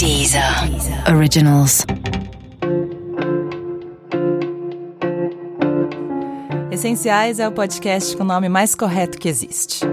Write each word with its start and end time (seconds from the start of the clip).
Deezer 0.00 0.42
Originals. 1.14 1.84
Essenciais 6.70 7.38
é 7.38 7.46
o 7.46 7.52
podcast 7.52 8.16
com 8.16 8.22
o 8.22 8.26
nome 8.26 8.48
mais 8.48 8.74
correto 8.74 9.18
que 9.18 9.28
existe. 9.28 9.84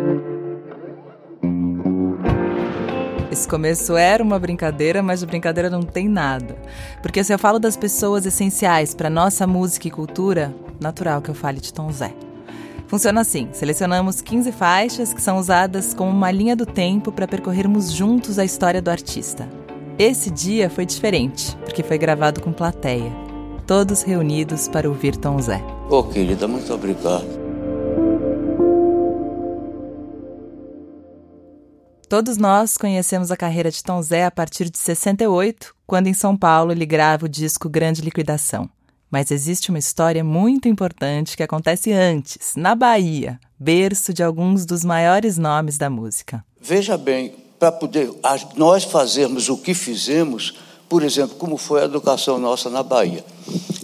Esse 3.30 3.46
começo 3.50 3.98
era 3.98 4.24
uma 4.24 4.40
brincadeira, 4.40 5.04
mas 5.04 5.20
de 5.20 5.26
brincadeira 5.26 5.70
não 5.70 5.84
tem 5.84 6.08
nada. 6.08 6.58
Porque 7.02 7.22
se 7.22 7.34
eu 7.34 7.38
falo 7.38 7.60
das 7.60 7.76
pessoas 7.76 8.26
essenciais 8.26 8.96
para 8.96 9.10
nossa 9.10 9.46
música 9.46 9.90
e 9.90 9.92
cultura, 9.92 10.56
natural 10.80 11.22
que 11.22 11.32
eu 11.32 11.36
fale 11.36 11.60
de 11.60 11.74
Tom 11.74 11.92
Zé. 11.92 12.14
Funciona 12.88 13.20
assim: 13.20 13.50
selecionamos 13.52 14.22
15 14.22 14.54
faixas 14.54 15.14
que 15.14 15.22
são 15.22 15.38
usadas 15.38 15.94
como 15.94 16.10
uma 16.10 16.32
linha 16.32 16.56
do 16.56 16.66
tempo 16.66 17.12
para 17.12 17.28
percorrermos 17.28 17.92
juntos 17.92 18.40
a 18.40 18.46
história 18.46 18.82
do 18.82 18.90
artista. 18.90 19.67
Esse 20.00 20.30
dia 20.30 20.70
foi 20.70 20.86
diferente, 20.86 21.58
porque 21.66 21.82
foi 21.82 21.98
gravado 21.98 22.40
com 22.40 22.54
plateia, 22.54 23.12
todos 23.66 24.04
reunidos 24.04 24.68
para 24.68 24.88
ouvir 24.88 25.18
Tom 25.18 25.42
Zé. 25.42 25.60
Ô, 25.90 25.98
oh, 25.98 26.04
querida, 26.04 26.48
muito 26.48 26.72
obrigado. 26.72 27.26
Todos 32.08 32.38
nós 32.38 32.78
conhecemos 32.78 33.32
a 33.32 33.36
carreira 33.36 33.72
de 33.72 33.82
Tom 33.82 34.00
Zé 34.04 34.26
a 34.26 34.30
partir 34.30 34.70
de 34.70 34.78
68, 34.78 35.74
quando 35.88 36.06
em 36.06 36.14
São 36.14 36.38
Paulo 36.38 36.72
ele 36.72 36.86
grava 36.86 37.26
o 37.26 37.30
disco 37.30 37.68
Grande 37.68 38.04
Liquidação. 38.04 38.70
Mas 39.10 39.32
existe 39.32 39.70
uma 39.72 39.80
história 39.80 40.24
muito 40.24 40.68
importante 40.68 41.36
que 41.36 41.42
acontece 41.42 41.92
antes, 41.92 42.54
na 42.56 42.76
Bahia, 42.76 43.40
berço 43.58 44.14
de 44.14 44.22
alguns 44.22 44.64
dos 44.64 44.86
maiores 44.86 45.40
nomes 45.40 45.76
da 45.76 45.90
música. 45.90 46.46
Veja 46.62 46.98
bem, 47.00 47.47
para 47.60 47.72
poder 47.72 48.12
nós 48.56 48.84
fazermos 48.84 49.50
o 49.50 49.58
que 49.58 49.74
fizemos, 49.74 50.54
por 50.88 51.04
exemplo, 51.04 51.36
como 51.38 51.58
foi 51.58 51.82
a 51.82 51.86
educação 51.86 52.38
nossa 52.38 52.70
na 52.70 52.84
Bahia. 52.84 53.24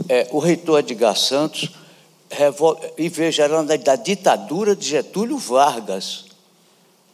É, 0.07 0.27
o 0.31 0.39
reitor 0.39 0.79
Edgar 0.79 1.17
Santos, 1.17 1.69
e 2.97 3.09
veja, 3.09 3.43
era 3.43 3.63
da 3.63 3.95
ditadura 3.95 4.75
de 4.75 4.87
Getúlio 4.87 5.37
Vargas 5.37 6.25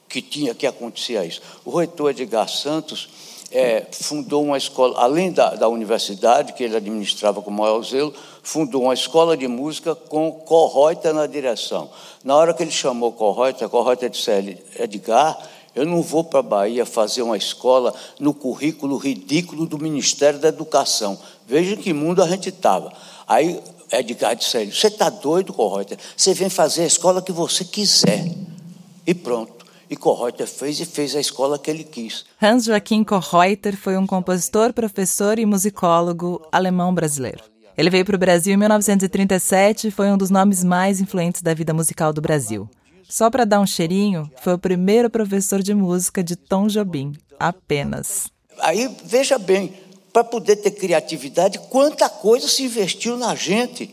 que 0.09 0.21
tinha 0.21 0.55
que 0.55 0.65
acontecia 0.65 1.23
isso. 1.23 1.41
O 1.63 1.77
reitor 1.77 2.09
Edgar 2.09 2.49
Santos 2.49 3.07
é, 3.51 3.85
fundou 3.91 4.43
uma 4.43 4.57
escola, 4.57 4.99
além 4.99 5.31
da, 5.31 5.55
da 5.55 5.69
universidade, 5.69 6.53
que 6.53 6.63
ele 6.63 6.75
administrava 6.75 7.41
com 7.41 7.51
maior 7.51 7.81
zelo, 7.83 8.13
fundou 8.41 8.83
uma 8.83 8.93
escola 8.93 9.37
de 9.37 9.47
música 9.47 9.93
com 9.93 10.31
Correuter 10.31 11.13
na 11.13 11.27
direção. 11.27 11.89
Na 12.23 12.35
hora 12.35 12.53
que 12.53 12.63
ele 12.63 12.71
chamou 12.71 13.11
Correuter, 13.11 13.69
Correuter 13.69 14.09
disse, 14.09 14.57
Edgar, 14.77 15.37
eu 15.79 15.85
não 15.85 16.01
vou 16.01 16.23
para 16.23 16.39
a 16.39 16.43
Bahia 16.43 16.85
fazer 16.85 17.21
uma 17.21 17.37
escola 17.37 17.93
no 18.19 18.33
currículo 18.33 18.97
ridículo 18.97 19.65
do 19.65 19.77
Ministério 19.77 20.39
da 20.39 20.49
Educação. 20.49 21.17
Veja 21.47 21.75
que 21.75 21.93
mundo 21.93 22.21
a 22.21 22.27
gente 22.27 22.49
estava. 22.49 22.91
Aí 23.27 23.59
Edgar 23.91 24.35
disse, 24.35 24.71
você 24.71 24.87
está 24.87 25.09
doido, 25.09 25.53
Correuter? 25.53 25.97
Você 26.15 26.33
vem 26.33 26.49
fazer 26.49 26.83
a 26.83 26.87
escola 26.87 27.21
que 27.21 27.31
você 27.31 27.63
quiser. 27.63 28.27
E 29.07 29.13
pronto. 29.13 29.65
E 29.89 29.95
Kohreuter 29.95 30.45
fez 30.45 30.79
e 30.79 30.85
fez 30.85 31.15
a 31.15 31.19
escola 31.19 31.57
que 31.57 31.71
ele 31.71 31.83
quis. 31.83 32.23
Hans 32.39 32.65
Joachim 32.65 33.03
Kohreuter 33.03 33.75
foi 33.75 33.97
um 33.97 34.05
compositor, 34.05 34.71
professor 34.71 35.39
e 35.39 35.45
musicólogo 35.47 36.45
alemão 36.51 36.93
brasileiro. 36.93 37.43
Ele 37.75 37.89
veio 37.89 38.05
para 38.05 38.15
o 38.15 38.19
Brasil 38.19 38.53
em 38.53 38.57
1937 38.57 39.87
e 39.87 39.91
foi 39.91 40.11
um 40.11 40.17
dos 40.17 40.29
nomes 40.29 40.63
mais 40.63 40.99
influentes 40.99 41.41
da 41.41 41.53
vida 41.53 41.73
musical 41.73 42.13
do 42.13 42.21
Brasil. 42.21 42.69
Só 43.09 43.27
para 43.31 43.43
dar 43.43 43.59
um 43.59 43.65
cheirinho, 43.65 44.31
foi 44.39 44.53
o 44.53 44.59
primeiro 44.59 45.09
professor 45.09 45.63
de 45.63 45.73
música 45.73 46.23
de 46.23 46.35
Tom 46.35 46.67
Jobim, 46.67 47.13
apenas. 47.39 48.31
Aí, 48.59 48.87
veja 49.03 49.39
bem, 49.39 49.73
para 50.13 50.23
poder 50.23 50.57
ter 50.57 50.69
criatividade, 50.69 51.57
quanta 51.71 52.07
coisa 52.07 52.47
se 52.47 52.61
investiu 52.61 53.17
na 53.17 53.33
gente. 53.33 53.89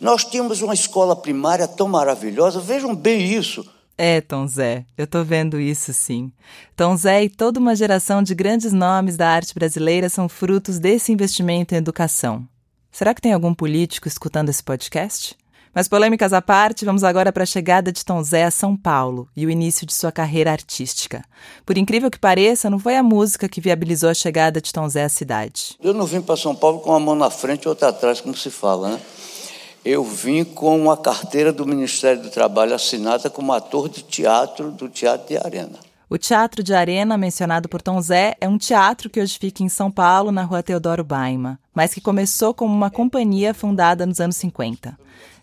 Nós 0.00 0.24
tínhamos 0.24 0.62
uma 0.62 0.72
escola 0.72 1.16
primária 1.16 1.66
tão 1.66 1.88
maravilhosa, 1.88 2.60
vejam 2.60 2.94
bem 2.94 3.34
isso. 3.34 3.68
É, 3.98 4.20
Tom 4.20 4.46
Zé, 4.46 4.86
eu 4.96 5.06
tô 5.06 5.24
vendo 5.24 5.60
isso 5.60 5.92
sim. 5.92 6.30
Tom 6.76 6.96
Zé 6.96 7.24
e 7.24 7.28
toda 7.28 7.58
uma 7.58 7.74
geração 7.74 8.22
de 8.22 8.36
grandes 8.36 8.72
nomes 8.72 9.16
da 9.16 9.28
arte 9.28 9.52
brasileira 9.52 10.08
são 10.08 10.28
frutos 10.28 10.78
desse 10.78 11.10
investimento 11.10 11.74
em 11.74 11.78
educação. 11.78 12.46
Será 12.92 13.12
que 13.12 13.20
tem 13.20 13.32
algum 13.32 13.52
político 13.52 14.06
escutando 14.06 14.48
esse 14.48 14.62
podcast? 14.62 15.36
Mas 15.74 15.88
polêmicas 15.88 16.32
à 16.32 16.42
parte, 16.42 16.84
vamos 16.84 17.04
agora 17.04 17.32
para 17.32 17.44
a 17.44 17.46
chegada 17.46 17.92
de 17.92 18.04
Tom 18.04 18.22
Zé 18.22 18.44
a 18.44 18.50
São 18.50 18.76
Paulo 18.76 19.28
e 19.36 19.46
o 19.46 19.50
início 19.50 19.86
de 19.86 19.94
sua 19.94 20.10
carreira 20.10 20.50
artística. 20.50 21.24
Por 21.64 21.78
incrível 21.78 22.10
que 22.10 22.18
pareça, 22.18 22.68
não 22.68 22.78
foi 22.78 22.96
a 22.96 23.02
música 23.02 23.48
que 23.48 23.60
viabilizou 23.60 24.10
a 24.10 24.14
chegada 24.14 24.60
de 24.60 24.72
Tom 24.72 24.88
Zé 24.88 25.04
à 25.04 25.08
cidade. 25.08 25.76
Eu 25.80 25.94
não 25.94 26.06
vim 26.06 26.20
para 26.20 26.36
São 26.36 26.54
Paulo 26.54 26.80
com 26.80 26.90
uma 26.90 27.00
mão 27.00 27.14
na 27.14 27.30
frente 27.30 27.64
e 27.64 27.68
outra 27.68 27.88
atrás, 27.88 28.20
como 28.20 28.36
se 28.36 28.50
fala, 28.50 28.90
né? 28.90 29.00
eu 29.84 30.04
vim 30.04 30.44
com 30.44 30.78
uma 30.78 30.96
carteira 30.96 31.52
do 31.52 31.66
Ministério 31.66 32.22
do 32.22 32.30
Trabalho 32.30 32.74
assinada 32.74 33.30
como 33.30 33.52
ator 33.52 33.88
de 33.88 34.02
teatro 34.02 34.70
do 34.70 34.88
Teatro 34.88 35.28
de 35.28 35.36
Arena. 35.38 35.78
O 36.08 36.18
Teatro 36.18 36.62
de 36.62 36.74
Arena, 36.74 37.16
mencionado 37.16 37.68
por 37.68 37.80
Tom 37.80 38.00
Zé, 38.02 38.34
é 38.40 38.48
um 38.48 38.58
teatro 38.58 39.08
que 39.08 39.20
hoje 39.20 39.38
fica 39.38 39.62
em 39.62 39.68
São 39.68 39.90
Paulo, 39.90 40.32
na 40.32 40.42
rua 40.42 40.62
Teodoro 40.62 41.04
Baima, 41.04 41.58
mas 41.72 41.94
que 41.94 42.00
começou 42.00 42.52
como 42.52 42.74
uma 42.74 42.90
companhia 42.90 43.54
fundada 43.54 44.04
nos 44.04 44.20
anos 44.20 44.36
50. 44.36 44.98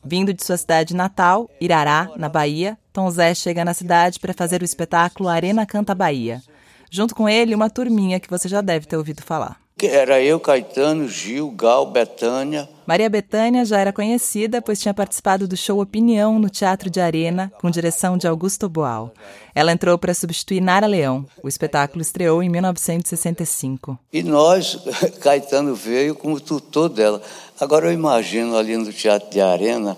Vindo 0.09 0.34
de 0.34 0.41
sua 0.41 0.56
cidade 0.56 0.95
natal, 0.95 1.50
Irará, 1.59 2.09
na 2.16 2.29
Bahia, 2.29 2.78
Tom 2.94 3.12
Zé 3.12 3.35
chega 3.35 3.66
na 3.66 3.73
cidade 3.73 4.22
para 4.22 4.34
fazer 4.34 4.62
o 4.62 4.63
espetáculo 4.63 5.28
Arena 5.28 5.66
Canta 5.66 5.94
Bahia. 5.94 6.41
Junto 6.90 7.13
com 7.13 7.28
ele, 7.28 7.53
uma 7.53 7.69
turminha 7.69 8.18
que 8.18 8.29
você 8.29 8.47
já 8.47 8.62
deve 8.62 8.85
ter 8.85 8.95
ouvido 8.95 9.22
falar. 9.22 9.67
Era 9.86 10.20
eu, 10.20 10.40
Caetano, 10.40 11.08
Gil, 11.08 11.52
Gal, 11.52 11.86
Betânia. 11.92 12.68
Maria 12.88 13.10
Betânia 13.10 13.64
já 13.64 13.80
era 13.80 13.94
conhecida, 13.94 14.60
pois 14.60 14.80
tinha 14.80 14.94
participado 14.94 15.48
do 15.48 15.56
show 15.56 15.80
Opinião 15.80 16.40
no 16.40 16.50
Teatro 16.50 16.90
de 16.90 17.00
Arena, 17.00 17.52
com 17.62 17.70
direção 17.70 18.18
de 18.18 18.28
Augusto 18.28 18.68
Boal. 18.68 19.14
Ela 19.54 19.72
entrou 19.72 19.98
para 19.98 20.16
substituir 20.16 20.62
Nara 20.62 20.88
Leão. 20.88 21.26
O 21.44 21.48
espetáculo 21.48 22.02
estreou 22.02 22.42
em 22.42 22.50
1965. 22.50 24.00
E 24.12 24.24
nós, 24.24 24.80
Caetano 25.22 25.76
veio 25.76 26.16
como 26.16 26.40
tutor 26.40 26.90
dela. 26.90 27.22
Agora 27.60 27.88
eu 27.88 27.92
imagino 27.92 28.58
ali 28.58 28.76
no 28.78 28.92
Teatro 28.92 29.30
de 29.30 29.42
Arena, 29.42 29.96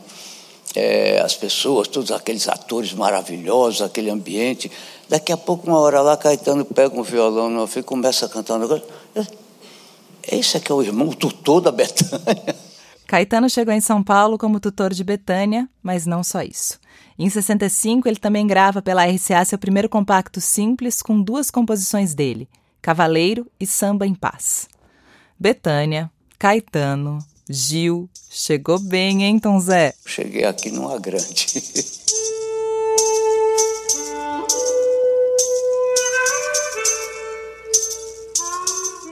é, 0.75 1.21
as 1.21 1.35
pessoas, 1.35 1.87
todos 1.87 2.11
aqueles 2.11 2.47
atores 2.47 2.93
maravilhosos, 2.93 3.81
aquele 3.81 4.09
ambiente. 4.09 4.69
Daqui 5.07 5.31
a 5.31 5.37
pouco, 5.37 5.67
uma 5.67 5.79
hora 5.79 6.01
lá, 6.01 6.17
Caetano 6.17 6.65
pega 6.65 6.99
um 6.99 7.03
violão 7.03 7.49
no 7.49 7.69
e 7.75 7.83
começa 7.83 8.25
a 8.25 8.29
cantar 8.29 8.55
um 8.55 8.59
negócio. 8.59 8.85
Esse 10.23 10.57
é 10.57 10.59
que 10.59 10.71
é 10.71 10.75
o 10.75 10.81
irmão, 10.81 11.09
o 11.09 11.15
tutor 11.15 11.61
da 11.61 11.71
Betânia. 11.71 12.55
Caetano 13.07 13.49
chegou 13.49 13.73
em 13.73 13.81
São 13.81 14.03
Paulo 14.03 14.37
como 14.37 14.59
tutor 14.59 14.93
de 14.93 15.03
Betânia, 15.03 15.67
mas 15.81 16.05
não 16.05 16.23
só 16.23 16.43
isso. 16.43 16.79
Em 17.17 17.29
65, 17.29 18.07
ele 18.07 18.17
também 18.17 18.45
grava 18.45 18.81
pela 18.81 19.05
RCA 19.05 19.43
seu 19.43 19.57
primeiro 19.57 19.89
compacto 19.89 20.39
simples 20.39 21.01
com 21.01 21.19
duas 21.21 21.49
composições 21.49 22.13
dele, 22.13 22.47
Cavaleiro 22.81 23.47
e 23.59 23.65
Samba 23.65 24.05
em 24.05 24.13
Paz. 24.13 24.67
Betânia, 25.39 26.11
Caetano, 26.37 27.17
Gil, 27.49 28.07
chegou 28.29 28.77
bem, 28.77 29.23
hein, 29.23 29.39
Tom 29.39 29.59
Zé? 29.59 29.93
Cheguei 30.05 30.45
aqui 30.45 30.69
numa 30.69 30.99
grande. 30.99 31.47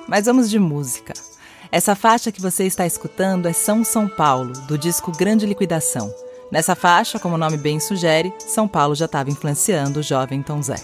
Mas 0.08 0.26
vamos 0.26 0.50
de 0.50 0.58
música. 0.58 1.14
Essa 1.72 1.96
faixa 1.96 2.32
que 2.32 2.42
você 2.42 2.64
está 2.66 2.86
escutando 2.86 3.48
é 3.48 3.54
São 3.54 3.84
São 3.84 4.08
Paulo, 4.08 4.54
do 4.68 4.78
disco 4.78 5.12
Grande 5.12 5.46
Liquidação. 5.46 6.14
Nessa 6.52 6.76
faixa, 6.76 7.20
como 7.20 7.36
o 7.36 7.38
nome 7.38 7.58
bem 7.58 7.80
sugere, 7.80 8.34
São 8.40 8.68
Paulo 8.68 8.96
já 8.96 9.06
estava 9.06 9.30
influenciando 9.30 10.00
o 10.00 10.04
jovem 10.04 10.42
Tom 10.42 10.64
Zé. 10.64 10.78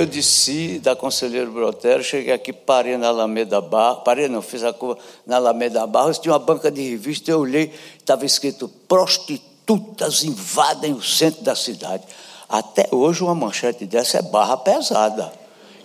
Eu 0.00 0.06
desci 0.06 0.78
da 0.78 0.96
Conselheiro 0.96 1.52
Brotero, 1.52 2.02
cheguei 2.02 2.32
aqui, 2.32 2.54
parei 2.54 2.96
na 2.96 3.08
Alameda 3.08 3.60
Barros, 3.60 4.02
parei 4.02 4.28
não, 4.28 4.40
fiz 4.40 4.64
a 4.64 4.72
curva 4.72 4.98
na 5.26 5.36
Alameda 5.36 5.86
Barros, 5.86 6.18
tinha 6.18 6.32
uma 6.32 6.38
banca 6.38 6.70
de 6.70 6.80
revista, 6.80 7.30
eu 7.30 7.40
olhei, 7.40 7.70
estava 7.98 8.24
escrito 8.24 8.66
prostitutas 8.88 10.24
invadem 10.24 10.94
o 10.94 11.02
centro 11.02 11.42
da 11.42 11.54
cidade. 11.54 12.02
Até 12.48 12.88
hoje 12.90 13.22
uma 13.22 13.34
manchete 13.34 13.84
dessa 13.84 14.20
é 14.20 14.22
barra 14.22 14.56
pesada. 14.56 15.30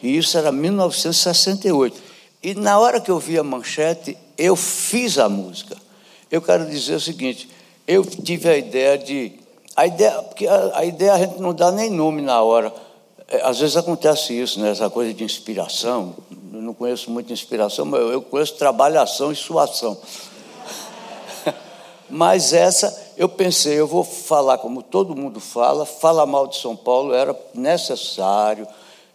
E 0.02 0.16
isso 0.16 0.38
era 0.38 0.50
1968. 0.50 2.02
E 2.42 2.56
na 2.56 2.80
hora 2.80 3.02
que 3.02 3.12
eu 3.12 3.20
vi 3.20 3.38
a 3.38 3.44
manchete, 3.44 4.18
eu 4.38 4.56
fiz 4.56 5.20
a 5.20 5.28
música. 5.28 5.76
Eu 6.32 6.42
quero 6.42 6.66
dizer 6.66 6.96
o 6.96 7.02
seguinte, 7.02 7.50
eu 7.86 8.06
tive 8.06 8.48
a 8.48 8.58
ideia 8.58 8.98
de. 8.98 9.34
A 9.76 9.86
ideia, 9.86 10.22
porque 10.22 10.48
a, 10.48 10.72
a 10.74 10.86
ideia 10.86 11.16
a 11.16 11.20
gente 11.20 11.42
não 11.42 11.54
dá 11.54 11.70
nem 11.70 11.90
nome 11.90 12.22
na 12.22 12.42
hora 12.42 12.85
às 13.44 13.60
vezes 13.60 13.76
acontece 13.76 14.40
isso, 14.40 14.60
né? 14.60 14.70
essa 14.70 14.90
coisa 14.90 15.14
de 15.14 15.24
inspiração. 15.24 16.16
Eu 16.54 16.62
não 16.62 16.74
conheço 16.74 17.10
muito 17.10 17.34
inspiração, 17.34 17.86
mas 17.86 18.02
eu 18.02 18.22
conheço 18.22 18.56
trabalhação 18.56 19.32
e 19.32 19.36
suação. 19.36 19.98
Mas 22.08 22.54
essa, 22.54 23.14
eu 23.18 23.28
pensei, 23.28 23.80
eu 23.80 23.88
vou 23.88 24.04
falar 24.04 24.60
como 24.60 24.84
todo 24.84 25.16
mundo 25.16 25.40
fala, 25.40 25.86
falar 25.86 26.26
mal 26.28 26.46
de 26.46 26.58
São 26.58 26.76
Paulo 26.76 27.14
era 27.14 27.36
necessário, 27.54 28.68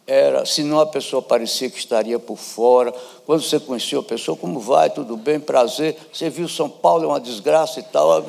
era, 0.07 0.45
senão 0.45 0.81
a 0.81 0.87
pessoa 0.87 1.23
parecia 1.23 1.71
que 1.71 1.79
estaria 1.79 2.19
por 2.19 2.37
fora. 2.37 2.93
Quando 3.25 3.43
você 3.43 3.61
conhecia 3.61 4.01
a 4.01 4.03
pessoa, 4.03 4.37
como 4.37 4.59
vai, 4.59 4.91
tudo 4.91 5.17
bem, 5.17 5.39
prazer, 5.39 5.97
você 6.12 6.29
viu 6.29 6.49
São 6.49 6.69
Paulo 6.69 7.05
é 7.05 7.07
uma 7.07 7.21
desgraça 7.21 7.79
e 7.79 7.85
tal, 7.85 8.25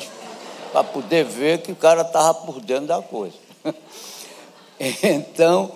para 0.71 0.83
poder 0.83 1.25
ver 1.25 1.63
que 1.63 1.71
o 1.71 1.75
cara 1.75 2.03
estava 2.03 2.35
por 2.35 2.61
dentro 2.61 2.85
da 2.85 3.01
coisa. 3.01 3.35
Então, 5.03 5.71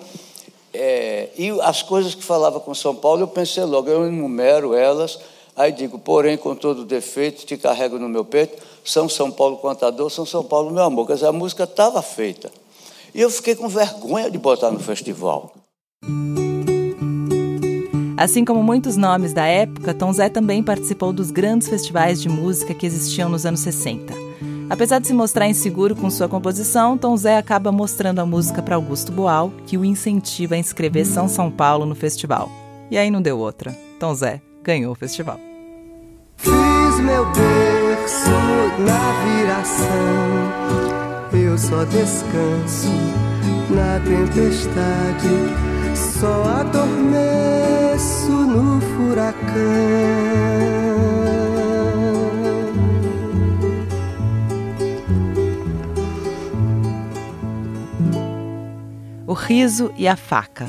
é, 0.74 1.30
e 1.38 1.50
as 1.62 1.82
coisas 1.82 2.14
que 2.14 2.22
falava 2.22 2.60
com 2.60 2.74
São 2.74 2.94
Paulo, 2.94 3.22
eu 3.22 3.28
pensei 3.28 3.64
logo, 3.64 3.88
eu 3.88 4.06
enumero 4.06 4.74
elas, 4.74 5.18
aí 5.54 5.72
digo, 5.72 5.98
porém, 5.98 6.36
com 6.36 6.54
todo 6.54 6.84
defeito, 6.84 7.46
te 7.46 7.56
carrego 7.56 7.98
no 7.98 8.08
meu 8.08 8.24
peito, 8.24 8.62
São 8.84 9.08
São 9.08 9.30
Paulo 9.30 9.56
contador, 9.58 10.10
São 10.10 10.26
São 10.26 10.44
Paulo 10.44 10.70
meu 10.70 10.82
amor. 10.82 11.06
Quer 11.06 11.14
dizer, 11.14 11.26
a 11.26 11.32
música 11.32 11.64
estava 11.64 12.02
feita. 12.02 12.50
E 13.14 13.20
eu 13.20 13.30
fiquei 13.30 13.54
com 13.54 13.68
vergonha 13.68 14.30
de 14.30 14.38
botar 14.38 14.70
no 14.70 14.78
festival. 14.78 15.52
Assim 18.18 18.44
como 18.44 18.62
muitos 18.62 18.96
nomes 18.96 19.32
da 19.32 19.46
época, 19.46 19.94
Tom 19.94 20.12
Zé 20.12 20.28
também 20.28 20.62
participou 20.62 21.12
dos 21.12 21.30
grandes 21.30 21.68
festivais 21.68 22.20
de 22.20 22.28
música 22.28 22.74
que 22.74 22.86
existiam 22.86 23.28
nos 23.28 23.46
anos 23.46 23.60
60. 23.60 24.25
Apesar 24.68 24.98
de 24.98 25.06
se 25.06 25.14
mostrar 25.14 25.48
inseguro 25.48 25.94
com 25.94 26.10
sua 26.10 26.28
composição, 26.28 26.98
Tom 26.98 27.16
Zé 27.16 27.38
acaba 27.38 27.70
mostrando 27.70 28.18
a 28.18 28.26
música 28.26 28.60
para 28.60 28.74
Augusto 28.74 29.12
Boal, 29.12 29.52
que 29.64 29.78
o 29.78 29.84
incentiva 29.84 30.56
a 30.56 30.58
inscrever 30.58 31.06
São 31.06 31.28
São 31.28 31.50
Paulo 31.50 31.86
no 31.86 31.94
festival. 31.94 32.50
E 32.90 32.98
aí 32.98 33.08
não 33.10 33.22
deu 33.22 33.38
outra. 33.38 33.76
Tom 34.00 34.12
Zé 34.14 34.42
ganhou 34.62 34.92
o 34.92 34.96
festival. 34.96 35.38
Fiz 36.36 37.00
meu 37.00 37.24
berço 37.26 38.30
na 38.80 39.12
viração, 39.24 39.86
eu 41.32 41.56
só 41.56 41.84
descanso 41.84 42.90
na 43.70 44.00
tempestade, 44.00 45.28
só 45.94 46.42
adormeço 46.60 48.30
no 48.30 48.80
furacão. 48.80 49.56
Riso 59.36 59.92
e 59.98 60.08
a 60.08 60.16
Faca. 60.16 60.68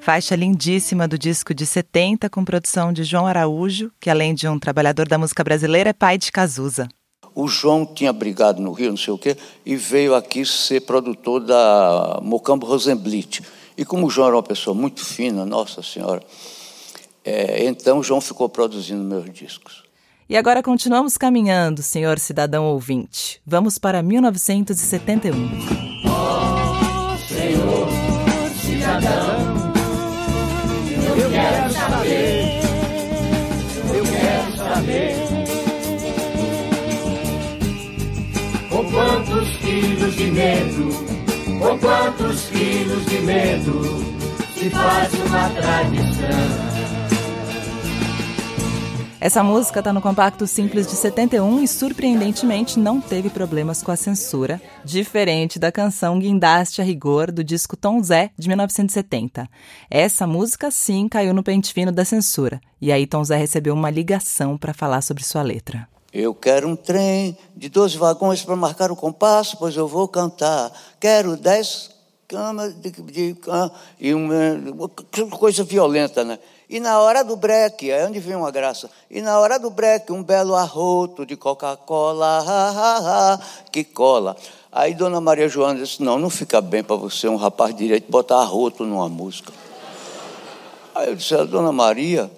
Faixa 0.00 0.36
lindíssima 0.36 1.08
do 1.08 1.18
disco 1.18 1.52
de 1.52 1.66
70 1.66 2.30
com 2.30 2.44
produção 2.44 2.92
de 2.92 3.02
João 3.02 3.26
Araújo, 3.26 3.90
que 4.00 4.08
além 4.08 4.34
de 4.34 4.46
um 4.48 4.58
trabalhador 4.58 5.08
da 5.08 5.18
música 5.18 5.42
brasileira, 5.42 5.90
é 5.90 5.92
pai 5.92 6.16
de 6.16 6.30
Cazuza. 6.30 6.88
O 7.34 7.48
João 7.48 7.84
tinha 7.84 8.12
brigado 8.12 8.62
no 8.62 8.72
Rio, 8.72 8.90
não 8.90 8.96
sei 8.96 9.12
o 9.12 9.18
quê, 9.18 9.36
e 9.66 9.74
veio 9.74 10.14
aqui 10.14 10.46
ser 10.46 10.82
produtor 10.82 11.40
da 11.40 12.20
Mocambo 12.22 12.64
Rosenblit. 12.64 13.42
E 13.76 13.84
como 13.84 14.06
o 14.06 14.10
João 14.10 14.28
era 14.28 14.36
uma 14.36 14.42
pessoa 14.42 14.74
muito 14.74 15.04
fina, 15.04 15.44
nossa 15.44 15.82
senhora, 15.82 16.22
é, 17.24 17.66
então 17.66 17.98
o 17.98 18.02
João 18.02 18.20
ficou 18.20 18.48
produzindo 18.48 19.02
meus 19.02 19.28
discos. 19.32 19.82
E 20.28 20.36
agora 20.36 20.62
continuamos 20.62 21.18
caminhando, 21.18 21.82
senhor 21.82 22.18
cidadão 22.20 22.64
ouvinte. 22.64 23.42
Vamos 23.44 23.76
para 23.76 24.02
1971. 24.02 25.83
Quantos 39.34 39.56
quilos 39.56 40.14
de 40.14 40.30
medo, 40.30 40.88
com 41.58 41.78
quantos 41.78 42.48
quilos 42.50 43.06
de 43.06 43.18
medo, 43.18 43.80
se 44.54 44.70
faz 44.70 45.12
uma 45.14 45.50
tradição. 45.50 46.74
Essa 49.20 49.42
música 49.42 49.80
está 49.80 49.92
no 49.92 50.02
compacto 50.02 50.46
simples 50.46 50.86
de 50.86 50.92
71 50.92 51.64
e, 51.64 51.66
surpreendentemente, 51.66 52.78
não 52.78 53.00
teve 53.00 53.28
problemas 53.28 53.82
com 53.82 53.90
a 53.90 53.96
censura, 53.96 54.60
diferente 54.84 55.58
da 55.58 55.72
canção 55.72 56.18
Guindaste 56.18 56.80
a 56.80 56.84
Rigor, 56.84 57.32
do 57.32 57.42
disco 57.42 57.76
Tom 57.76 58.02
Zé, 58.02 58.30
de 58.38 58.46
1970. 58.46 59.48
Essa 59.90 60.26
música, 60.26 60.70
sim, 60.70 61.08
caiu 61.08 61.34
no 61.34 61.42
pente 61.42 61.72
fino 61.72 61.90
da 61.90 62.04
censura, 62.04 62.60
e 62.80 62.92
aí 62.92 63.06
Tom 63.06 63.24
Zé 63.24 63.36
recebeu 63.36 63.74
uma 63.74 63.90
ligação 63.90 64.56
para 64.56 64.74
falar 64.74 65.00
sobre 65.00 65.24
sua 65.24 65.42
letra. 65.42 65.88
Eu 66.14 66.32
quero 66.32 66.68
um 66.68 66.76
trem 66.76 67.36
de 67.56 67.68
12 67.68 67.98
vagões 67.98 68.40
para 68.40 68.54
marcar 68.54 68.92
o 68.92 68.94
compasso, 68.94 69.56
pois 69.58 69.74
eu 69.74 69.88
vou 69.88 70.06
cantar. 70.06 70.70
Quero 71.00 71.36
dez 71.36 71.90
camas 72.28 72.72
de, 72.76 72.92
de, 72.92 73.36
e 73.98 74.14
uma 74.14 74.88
coisa 75.36 75.64
violenta, 75.64 76.22
né? 76.22 76.38
E 76.70 76.78
na 76.78 77.00
hora 77.00 77.24
do 77.24 77.34
breque, 77.34 77.90
é 77.90 78.06
onde 78.06 78.20
vem 78.20 78.36
uma 78.36 78.52
graça. 78.52 78.88
E 79.10 79.20
na 79.20 79.40
hora 79.40 79.58
do 79.58 79.70
breque, 79.70 80.12
um 80.12 80.22
belo 80.22 80.54
arroto 80.54 81.26
de 81.26 81.36
Coca-Cola, 81.36 83.40
que 83.72 83.82
cola. 83.82 84.36
Aí 84.70 84.94
Dona 84.94 85.20
Maria 85.20 85.48
Joana 85.48 85.80
disse: 85.80 86.00
Não, 86.00 86.16
não 86.16 86.30
fica 86.30 86.60
bem 86.60 86.84
para 86.84 86.94
você, 86.94 87.26
um 87.26 87.36
rapaz 87.36 87.74
direito, 87.74 88.08
botar 88.08 88.36
arroto 88.36 88.84
numa 88.84 89.08
música. 89.08 89.52
Aí 90.94 91.08
eu 91.08 91.16
disse: 91.16 91.36
Dona 91.46 91.72
Maria, 91.72 92.30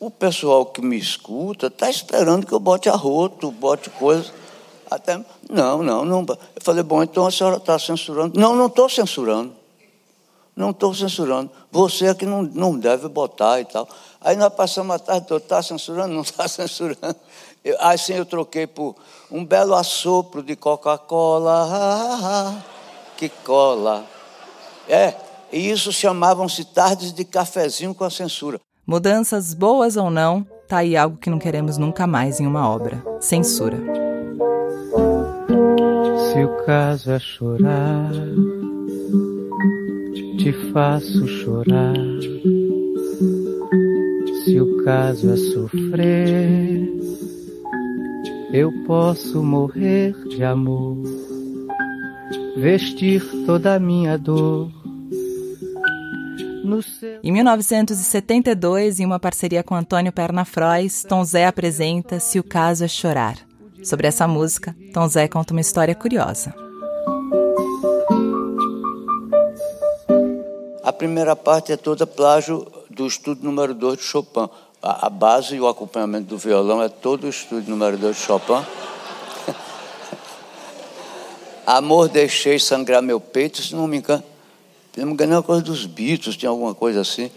o 0.00 0.10
pessoal 0.10 0.66
que 0.66 0.80
me 0.80 0.96
escuta 0.96 1.66
está 1.66 1.90
esperando 1.90 2.46
que 2.46 2.52
eu 2.52 2.60
bote 2.60 2.88
arroto, 2.88 3.50
bote 3.50 3.90
coisa. 3.90 4.32
Até, 4.90 5.22
não, 5.50 5.82
não, 5.82 6.04
não. 6.04 6.24
Eu 6.28 6.62
falei: 6.62 6.82
Bom, 6.82 7.02
então 7.02 7.26
a 7.26 7.30
senhora 7.30 7.56
está 7.56 7.78
censurando. 7.78 8.38
Não, 8.38 8.54
não 8.54 8.66
estou 8.66 8.88
censurando. 8.88 9.52
Não 10.56 10.70
estou 10.70 10.94
censurando. 10.94 11.50
Você 11.70 12.06
é 12.06 12.14
que 12.14 12.26
não, 12.26 12.42
não 12.42 12.76
deve 12.76 13.08
botar 13.08 13.60
e 13.60 13.64
tal. 13.64 13.88
Aí 14.20 14.34
nós 14.34 14.52
passamos 14.52 14.96
a 14.96 14.98
tarde 14.98 15.26
toda, 15.26 15.42
está 15.42 15.62
censurando? 15.62 16.14
Não 16.14 16.22
está 16.22 16.46
censurando. 16.48 17.16
Eu, 17.64 17.76
assim 17.80 18.14
eu 18.14 18.24
troquei 18.24 18.66
por 18.66 18.96
um 19.30 19.44
belo 19.44 19.74
assopro 19.74 20.42
de 20.42 20.56
Coca-Cola, 20.56 22.64
que 23.16 23.28
cola. 23.28 24.04
É, 24.88 25.14
e 25.52 25.70
isso 25.70 25.92
chamavam-se 25.92 26.64
tardes 26.64 27.12
de 27.12 27.24
cafezinho 27.24 27.94
com 27.94 28.04
a 28.04 28.10
censura. 28.10 28.60
Mudanças 28.88 29.54
boas 29.54 29.96
ou 29.96 30.10
não, 30.10 30.44
tá 30.66 30.78
aí 30.78 30.96
algo 30.96 31.18
que 31.18 31.30
não 31.30 31.38
queremos 31.38 31.78
nunca 31.78 32.06
mais 32.06 32.40
em 32.40 32.46
uma 32.46 32.68
obra: 32.68 33.00
censura. 33.20 33.76
Se 36.32 36.44
o 36.44 36.64
caso 36.64 37.12
é 37.12 37.18
chorar 37.20 38.10
te 40.38 40.52
faço 40.72 41.26
chorar. 41.26 41.94
Se 44.44 44.60
o 44.60 44.82
caso 44.84 45.30
é 45.30 45.36
sofrer, 45.36 46.88
eu 48.52 48.72
posso 48.86 49.42
morrer 49.42 50.14
de 50.28 50.42
amor, 50.42 50.96
vestir 52.56 53.22
toda 53.44 53.74
a 53.74 53.78
minha 53.78 54.16
dor. 54.16 54.70
Em 57.22 57.32
1972, 57.32 59.00
em 59.00 59.04
uma 59.04 59.18
parceria 59.18 59.62
com 59.62 59.74
Antônio 59.74 60.12
Pernafrois, 60.12 61.04
Tom 61.08 61.24
Zé 61.24 61.46
apresenta 61.46 62.20
Se 62.20 62.38
o 62.38 62.44
Caso 62.44 62.84
é 62.84 62.88
Chorar. 62.88 63.36
Sobre 63.82 64.06
essa 64.06 64.28
música, 64.28 64.74
Tom 64.92 65.08
Zé 65.08 65.26
conta 65.26 65.52
uma 65.52 65.60
história 65.60 65.94
curiosa. 65.94 66.54
A 70.84 70.92
primeira 70.92 71.34
parte 71.34 71.72
é 71.72 71.76
toda 71.76 72.06
plágio 72.06 72.66
do 72.88 73.06
estudo 73.06 73.44
número 73.44 73.74
2 73.74 73.98
de 73.98 74.04
Chopin. 74.04 74.48
A, 74.80 75.06
a, 75.06 75.10
base 75.10 75.56
e 75.56 75.60
o 75.60 75.66
acompanhamento 75.66 76.28
do 76.28 76.38
violão 76.38 76.80
é 76.80 76.88
todo 76.88 77.24
o 77.24 77.28
estudo 77.28 77.68
número 77.68 77.98
2 77.98 78.16
de 78.16 78.22
Chopin. 78.22 78.64
Amor, 81.66 82.08
deixei 82.08 82.60
sangrar 82.60 83.02
meu 83.02 83.20
peito, 83.20 83.60
se 83.60 83.74
não 83.74 83.88
me 83.88 83.98
engano. 83.98 84.22
Não 84.98 85.06
me 85.06 85.12
engano, 85.12 85.34
é 85.34 85.36
uma 85.36 85.42
coisa 85.42 85.62
dos 85.62 85.86
Beatles, 85.86 86.36
tinha 86.36 86.50
alguma 86.50 86.74
coisa 86.74 87.00
assim. 87.00 87.30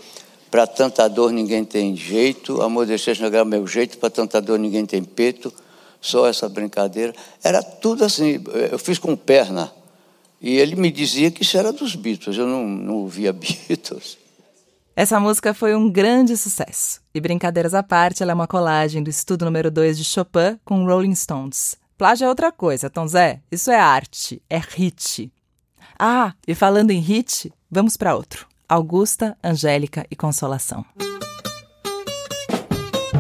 Para 0.50 0.68
tanta 0.68 1.08
dor 1.08 1.32
ninguém 1.32 1.64
tem 1.64 1.96
jeito, 1.96 2.62
amor, 2.62 2.86
deixei 2.86 3.16
sangrar 3.16 3.46
meu 3.46 3.66
jeito, 3.66 3.98
para 3.98 4.10
tanta 4.10 4.42
dor 4.42 4.60
ninguém 4.60 4.86
tem 4.86 5.04
peito. 5.04 5.54
Só 6.02 6.28
essa 6.28 6.50
brincadeira. 6.50 7.14
Era 7.44 7.62
tudo 7.62 8.04
assim. 8.04 8.44
Eu 8.72 8.80
fiz 8.80 8.98
com 8.98 9.16
perna. 9.16 9.72
E 10.42 10.58
ele 10.58 10.76
me 10.76 10.92
dizia 10.92 11.30
que 11.30 11.44
isso 11.44 11.56
era 11.56 11.72
dos 11.72 11.96
Beatles, 11.96 12.36
eu 12.36 12.48
não, 12.48 12.68
não 12.68 12.96
ouvia 12.96 13.32
Beatles. 13.32 14.18
Essa 14.96 15.20
música 15.20 15.54
foi 15.54 15.76
um 15.76 15.90
grande 15.90 16.36
sucesso. 16.36 17.00
E 17.14 17.22
brincadeiras 17.22 17.74
à 17.74 17.82
parte, 17.82 18.22
ela 18.22 18.32
é 18.32 18.36
uma 18.36 18.48
colagem 18.48 19.02
do 19.02 19.10
estudo 19.10 19.46
número 19.46 19.72
2 19.72 19.98
de 19.98 20.04
Chopin 20.04 20.60
com 20.66 20.86
Rolling 20.86 21.16
Stones. 21.16 21.78
Plágio 21.98 22.26
é 22.26 22.30
outra 22.30 22.52
coisa, 22.52 22.90
Tom 22.90 23.08
Zé. 23.08 23.42
Isso 23.52 23.70
é 23.70 23.80
arte, 23.80 24.42
é 24.50 24.58
hit. 24.58 25.32
Ah, 26.04 26.34
e 26.48 26.56
falando 26.56 26.90
em 26.90 27.00
hit, 27.00 27.54
vamos 27.70 27.96
para 27.96 28.16
outro. 28.16 28.48
Augusta, 28.68 29.38
Angélica 29.44 30.04
e 30.10 30.16
Consolação. 30.16 30.84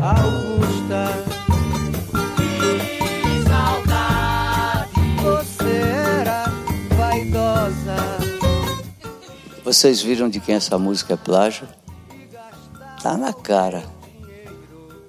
Augusta, 0.02 1.24
Que 2.38 3.44
saudade. 3.48 4.92
você 5.22 5.72
era 6.18 6.46
vaidosa. 6.98 7.96
Vocês 9.64 10.02
viram 10.02 10.28
de 10.28 10.40
quem 10.40 10.56
essa 10.56 10.80
música 10.80 11.14
é 11.14 11.18
plágio? 11.18 11.68
Tá 13.04 13.16
na 13.16 13.32
cara. 13.32 13.84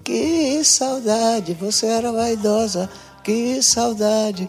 Que 0.04 0.62
saudade, 0.62 1.54
você 1.54 1.86
era 1.86 2.12
vaidosa, 2.12 2.90
que 3.24 3.62
saudade. 3.62 4.46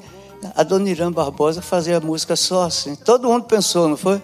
A 0.55 0.63
Dona 0.63 0.89
Irã 0.89 1.11
Barbosa 1.11 1.61
fazia 1.61 1.99
música 1.99 2.35
só 2.35 2.63
assim. 2.63 2.95
Todo 2.95 3.27
mundo 3.27 3.45
pensou, 3.45 3.87
não 3.87 3.97
foi? 3.97 4.21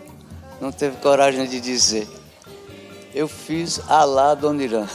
Não 0.60 0.72
teve 0.72 0.98
coragem 0.98 1.48
de 1.48 1.60
dizer. 1.60 2.08
Eu 3.14 3.28
fiz 3.28 3.80
a 3.88 4.04
lá 4.04 4.34
Dona 4.34 4.64
Irã. 4.64 4.86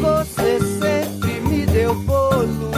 Você 0.00 0.58
sempre 0.60 1.40
me 1.40 1.66
deu 1.66 1.94
bolo. 1.94 2.70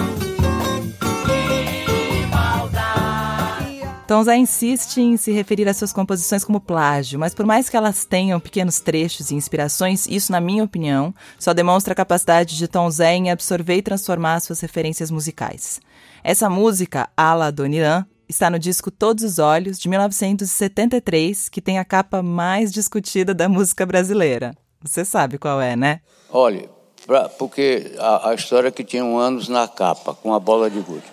Tom 4.10 4.24
Zé 4.24 4.36
insiste 4.36 5.00
em 5.00 5.16
se 5.16 5.30
referir 5.30 5.68
às 5.68 5.76
suas 5.76 5.92
composições 5.92 6.42
como 6.42 6.60
plágio, 6.60 7.16
mas 7.16 7.32
por 7.32 7.46
mais 7.46 7.68
que 7.68 7.76
elas 7.76 8.04
tenham 8.04 8.40
pequenos 8.40 8.80
trechos 8.80 9.30
e 9.30 9.36
inspirações, 9.36 10.04
isso, 10.08 10.32
na 10.32 10.40
minha 10.40 10.64
opinião, 10.64 11.14
só 11.38 11.54
demonstra 11.54 11.92
a 11.92 11.94
capacidade 11.94 12.56
de 12.58 12.66
Tom 12.66 12.90
Zé 12.90 13.14
em 13.14 13.30
absorver 13.30 13.76
e 13.76 13.82
transformar 13.82 14.40
suas 14.40 14.58
referências 14.58 15.12
musicais. 15.12 15.80
Essa 16.24 16.50
música, 16.50 17.08
Ala 17.16 17.52
Doniran, 17.52 18.04
está 18.28 18.50
no 18.50 18.58
disco 18.58 18.90
Todos 18.90 19.22
os 19.22 19.38
Olhos, 19.38 19.78
de 19.78 19.88
1973, 19.88 21.48
que 21.48 21.60
tem 21.60 21.78
a 21.78 21.84
capa 21.84 22.20
mais 22.20 22.72
discutida 22.72 23.32
da 23.32 23.48
música 23.48 23.86
brasileira. 23.86 24.56
Você 24.82 25.04
sabe 25.04 25.38
qual 25.38 25.60
é, 25.60 25.76
né? 25.76 26.00
Olha, 26.32 26.68
pra- 27.06 27.28
porque 27.28 27.92
a, 27.96 28.30
a 28.30 28.34
história 28.34 28.66
é 28.66 28.72
que 28.72 28.82
tinha 28.82 29.04
um 29.04 29.16
anos 29.16 29.48
na 29.48 29.68
capa, 29.68 30.14
com 30.14 30.34
a 30.34 30.40
bola 30.40 30.68
de 30.68 30.80
gude. 30.80 31.04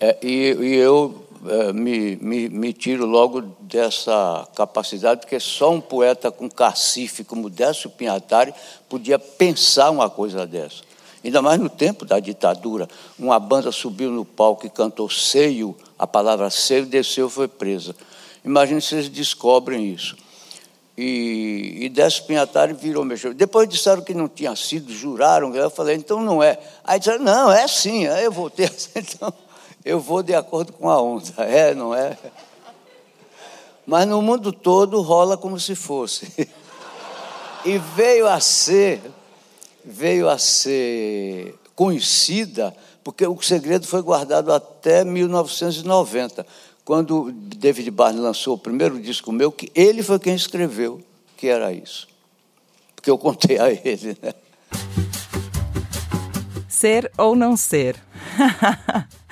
É, 0.00 0.18
e, 0.22 0.56
e 0.60 0.74
eu 0.76 1.23
me, 1.74 2.16
me, 2.16 2.48
me 2.48 2.72
tiro 2.72 3.04
logo 3.04 3.42
dessa 3.60 4.48
capacidade, 4.54 5.20
porque 5.20 5.38
só 5.38 5.72
um 5.72 5.80
poeta 5.80 6.30
com 6.30 6.48
cacife 6.48 7.24
como 7.24 7.50
Décio 7.50 7.90
Pinhatari 7.90 8.54
podia 8.88 9.18
pensar 9.18 9.90
uma 9.90 10.08
coisa 10.08 10.46
dessa. 10.46 10.82
Ainda 11.24 11.40
mais 11.40 11.58
no 11.58 11.70
tempo 11.70 12.04
da 12.04 12.20
ditadura. 12.20 12.88
Uma 13.18 13.38
banda 13.38 13.72
subiu 13.72 14.10
no 14.10 14.24
palco 14.24 14.66
e 14.66 14.70
cantou 14.70 15.08
seio, 15.08 15.74
a 15.98 16.06
palavra 16.06 16.50
seio, 16.50 16.84
desceu 16.84 17.30
foi 17.30 17.48
presa. 17.48 17.94
Imagine 18.44 18.80
se 18.82 18.94
eles 18.94 19.08
descobrem 19.08 19.90
isso. 19.90 20.16
E, 20.96 21.78
e 21.80 21.88
Décio 21.88 22.24
Pinhatari 22.24 22.72
virou 22.74 23.04
mexer. 23.04 23.34
Depois 23.34 23.68
disseram 23.68 24.02
que 24.02 24.14
não 24.14 24.28
tinha 24.28 24.54
sido, 24.54 24.92
juraram. 24.92 25.54
Eu 25.54 25.70
falei, 25.70 25.96
então 25.96 26.22
não 26.22 26.42
é. 26.42 26.58
Aí 26.84 26.98
disseram, 26.98 27.24
não, 27.24 27.50
é 27.50 27.66
sim. 27.66 28.06
Aí 28.06 28.24
eu 28.24 28.32
voltei 28.32 28.66
então 28.94 29.32
eu 29.84 30.00
vou 30.00 30.22
de 30.22 30.34
acordo 30.34 30.72
com 30.72 30.88
a 30.88 31.00
onda. 31.00 31.32
É, 31.44 31.74
não 31.74 31.94
é? 31.94 32.16
Mas 33.86 34.06
no 34.08 34.22
mundo 34.22 34.52
todo 34.52 35.02
rola 35.02 35.36
como 35.36 35.58
se 35.60 35.74
fosse. 35.74 36.48
E 37.66 37.78
veio 37.78 38.28
a 38.28 38.40
ser, 38.40 39.00
veio 39.82 40.28
a 40.28 40.36
ser 40.36 41.58
conhecida, 41.74 42.76
porque 43.02 43.26
o 43.26 43.40
segredo 43.40 43.86
foi 43.86 44.02
guardado 44.02 44.52
até 44.52 45.02
1990, 45.02 46.46
quando 46.84 47.32
David 47.32 47.90
Barnes 47.90 48.20
lançou 48.20 48.56
o 48.56 48.58
primeiro 48.58 49.00
disco 49.00 49.32
meu, 49.32 49.50
que 49.50 49.72
ele 49.74 50.02
foi 50.02 50.18
quem 50.18 50.34
escreveu 50.34 51.02
que 51.38 51.48
era 51.48 51.72
isso. 51.72 52.06
Porque 52.94 53.10
eu 53.10 53.16
contei 53.16 53.58
a 53.58 53.70
ele, 53.70 54.16
né? 54.22 54.34
Ser 56.68 57.10
ou 57.16 57.34
não 57.34 57.56
ser? 57.56 57.96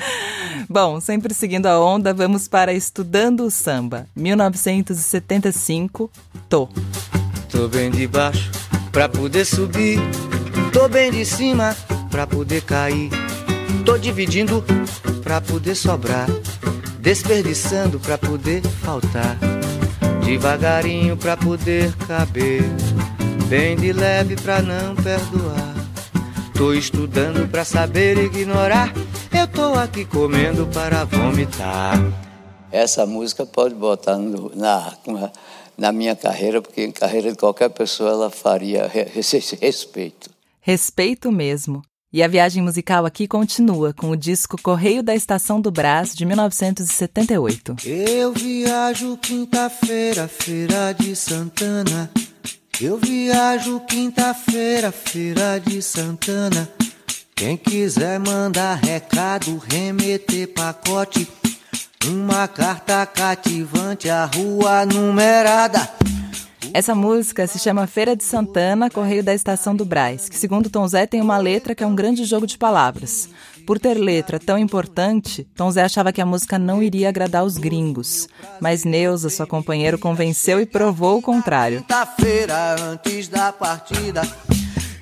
Bom, 0.69 1.01
sempre 1.01 1.35
seguindo 1.35 1.67
a 1.67 1.81
onda, 1.81 2.15
vamos 2.15 2.49
para 2.49 2.73
Estudando 2.73 3.45
o 3.45 3.51
Samba, 3.51 4.07
1975, 4.15 6.11
Tô. 6.49 6.69
Tô 7.51 7.69
bem 7.69 7.91
de 7.91 8.07
baixo 8.07 8.51
pra 8.91 9.09
poder 9.09 9.45
subir. 9.45 9.99
Tô 10.73 10.89
bem 10.89 11.11
de 11.11 11.25
cima 11.25 11.77
pra 12.11 12.27
poder 12.27 12.63
cair. 12.63 13.11
Tô 13.85 13.99
dividindo 13.99 14.65
pra 15.23 15.41
poder 15.41 15.75
sobrar. 15.75 16.29
Desperdiçando 16.99 17.99
pra 17.99 18.17
poder 18.17 18.63
faltar. 18.83 19.37
Devagarinho 20.25 21.17
pra 21.17 21.37
poder 21.37 21.93
caber. 22.07 22.63
Bem 23.49 23.77
de 23.77 23.93
leve 23.93 24.37
pra 24.37 24.63
não 24.63 24.95
perdoar. 24.95 25.75
Tô 26.55 26.73
estudando 26.73 27.49
pra 27.51 27.65
saber 27.65 28.17
ignorar. 28.19 28.93
Eu 29.43 29.49
tô 29.49 29.75
aqui 29.75 30.05
comendo 30.05 30.67
para 30.69 31.05
vomitar. 31.05 31.95
Essa 32.71 33.05
música 33.05 33.45
pode 33.45 33.75
botar 33.75 34.17
no- 34.17 34.53
na, 34.55 34.97
na 35.77 35.91
minha 35.91 36.15
carreira, 36.15 36.63
porque 36.63 36.85
em 36.85 36.93
carreira 36.93 37.33
de 37.33 37.37
qualquer 37.39 37.69
pessoa 37.71 38.11
ela 38.11 38.31
faria 38.31 38.87
respeito. 39.61 40.31
Respeito 40.61 41.33
mesmo. 41.33 41.83
E 42.13 42.23
a 42.23 42.29
viagem 42.29 42.63
musical 42.63 43.05
aqui 43.05 43.27
continua 43.27 43.93
com 43.93 44.11
o 44.11 44.17
disco 44.17 44.57
Correio 44.63 45.03
da 45.03 45.13
Estação 45.15 45.61
do 45.61 45.73
Brás, 45.73 46.15
de 46.15 46.25
1978. 46.25 47.77
Eu 47.85 48.33
viajo 48.33 49.17
quinta-feira, 49.17 50.29
feira 50.29 50.93
de 50.93 51.17
Santana. 51.17 52.09
Eu 52.81 52.97
viajo 52.97 53.81
quinta-feira, 53.89 54.93
feira 54.93 55.59
de 55.59 55.83
Santana. 55.83 56.69
Quem 57.43 57.57
quiser 57.57 58.21
mandar 58.21 58.77
recado, 58.77 59.61
remeter 59.69 60.47
pacote. 60.47 61.27
Uma 62.07 62.47
carta 62.47 63.05
cativante, 63.05 64.09
a 64.09 64.27
rua 64.27 64.87
numerada. 64.87 65.91
Essa 66.73 66.95
música 66.95 67.45
se 67.49 67.59
chama 67.59 67.89
Feira 67.89 68.15
de 68.15 68.23
Santana, 68.23 68.89
Correio 68.89 69.25
da 69.25 69.35
Estação 69.35 69.75
do 69.75 69.85
Brás, 69.85 70.29
que 70.29 70.39
segundo 70.39 70.71
Tom 70.71 70.87
Zé 70.87 71.05
tem 71.05 71.21
uma 71.21 71.37
letra 71.37 71.75
que 71.75 71.83
é 71.83 71.87
um 71.87 71.97
grande 71.97 72.25
jogo 72.25 72.47
de 72.47 72.57
palavras. 72.57 73.29
Por 73.67 73.81
ter 73.81 73.95
letra 73.95 74.39
tão 74.39 74.57
importante, 74.57 75.45
Tom 75.57 75.69
Zé 75.69 75.83
achava 75.83 76.13
que 76.13 76.21
a 76.21 76.27
música 76.27 76.61
não 76.61 76.81
iria 76.81 77.09
agradar 77.09 77.43
os 77.43 77.59
gringos. 77.59 78.29
Mas 78.61 78.85
Neuza, 78.85 79.29
sua 79.29 79.49
companheira, 79.49 79.99
convenceu 79.99 80.61
e 80.61 80.67
provou 80.67 81.19
o 81.19 81.23
contrário. 81.23 81.81
Quinta-feira, 81.81 82.77
antes 82.81 83.27
da 83.27 83.53
partida. 83.53 84.23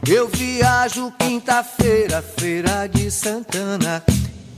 Eu 0.09 0.28
viajo 0.28 1.12
quinta-feira, 1.19 2.23
feira 2.23 2.87
de 2.87 3.11
Santana. 3.11 4.02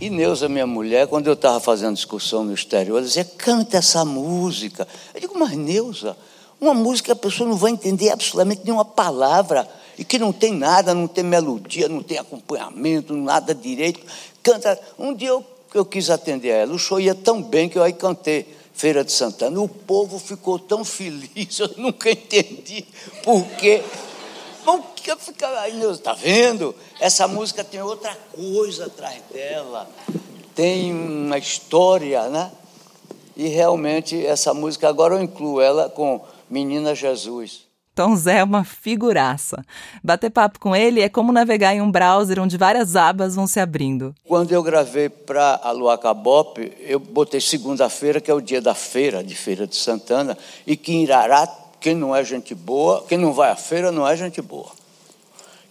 E 0.01 0.09
Neuza, 0.09 0.49
minha 0.49 0.67
mulher, 0.67 1.09
quando 1.09 1.27
eu 1.27 1.33
estava 1.33 1.59
fazendo 1.59 1.95
discussão 1.95 2.45
no 2.45 2.55
exterior, 2.55 2.99
ela 2.99 3.07
dizia, 3.07 3.25
canta 3.25 3.77
essa 3.77 4.05
música. 4.05 4.87
Eu 5.13 5.21
digo, 5.21 5.39
mas 5.39 5.53
Neuza, 5.53 6.17
uma 6.61 6.73
música 6.73 7.07
que 7.07 7.13
a 7.13 7.17
pessoa 7.17 7.49
não 7.49 7.57
vai 7.57 7.73
entender 7.73 8.11
absolutamente 8.11 8.63
nenhuma 8.65 8.85
palavra, 8.85 9.69
e 9.99 10.05
que 10.05 10.19
não 10.19 10.33
tem 10.33 10.55
nada, 10.55 10.95
não 10.95 11.09
tem 11.09 11.25
melodia, 11.25 11.89
não 11.89 12.03
tem 12.03 12.19
acompanhamento, 12.19 13.13
nada 13.15 13.55
direito. 13.55 14.01
Canta. 14.43 14.79
Um 14.99 15.13
dia 15.13 15.29
eu, 15.29 15.45
eu 15.75 15.85
quis 15.85 16.09
atender 16.09 16.53
a 16.53 16.57
ela, 16.57 16.73
o 16.73 16.79
show 16.79 17.01
ia 17.01 17.15
tão 17.15 17.43
bem 17.43 17.69
que 17.69 17.77
eu 17.77 17.83
aí 17.83 17.93
cantei 17.93 18.47
Feira 18.73 19.05
de 19.05 19.13
Santana. 19.13 19.61
O 19.61 19.69
povo 19.69 20.19
ficou 20.19 20.59
tão 20.59 20.85
feliz, 20.85 21.59
eu 21.61 21.71
nunca 21.77 22.11
entendi 22.11 22.85
por 23.23 23.45
quê. 23.59 23.83
Que 25.03 25.17
fica 25.17 25.49
aí, 25.61 25.75
Neuza, 25.75 26.01
tá 26.01 26.13
vendo? 26.13 26.75
Essa 27.01 27.27
música 27.27 27.65
tem 27.65 27.83
outra 27.83 28.17
coisa 28.33 28.87
atrás 28.87 29.21
dela, 29.33 29.91
tem 30.55 30.93
uma 30.95 31.39
história, 31.39 32.29
né? 32.29 32.53
E 33.37 33.49
realmente 33.49 34.25
essa 34.25 34.55
música, 34.55 34.89
agora 34.89 35.15
eu 35.15 35.23
incluo 35.23 35.61
ela 35.61 35.89
com 35.89 36.25
Menina 36.49 36.95
Jesus. 36.95 37.67
Tom 37.95 38.15
Zé 38.15 38.39
é 38.39 38.45
uma 38.45 38.65
figuraça. 38.65 39.65
Bater 40.05 40.31
papo 40.31 40.61
com 40.61 40.75
ele 40.75 41.01
é 41.01 41.09
como 41.09 41.33
navegar 41.33 41.75
em 41.75 41.83
um 41.83 41.91
browser 41.91 42.41
onde 42.41 42.57
várias 42.57 42.95
abas 42.95 43.35
vão 43.35 43.47
se 43.47 43.59
abrindo. 43.59 44.15
Quando 44.27 44.53
eu 44.53 44.63
gravei 44.63 45.09
para 45.09 45.61
a 45.63 45.73
Luaca 45.73 46.15
Bop, 46.15 46.73
eu 46.81 47.01
botei 47.01 47.41
segunda-feira, 47.41 48.21
que 48.21 48.31
é 48.31 48.35
o 48.35 48.41
dia 48.41 48.63
da 48.63 48.75
feira, 48.75 49.23
de 49.23 49.35
Feira 49.35 49.67
de 49.67 49.77
Santana, 49.77 50.39
e 50.67 50.77
que 50.77 50.93
em 50.93 51.03
Irará, 51.03 51.47
quem 51.81 51.95
não 51.95 52.15
é 52.15 52.25
gente 52.25 52.55
boa, 52.55 53.05
quem 53.09 53.19
não 53.19 53.33
vai 53.33 53.51
à 53.51 53.57
feira 53.57 53.91
não 53.91 54.07
é 54.09 54.17
gente 54.17 54.41
boa. 54.41 54.82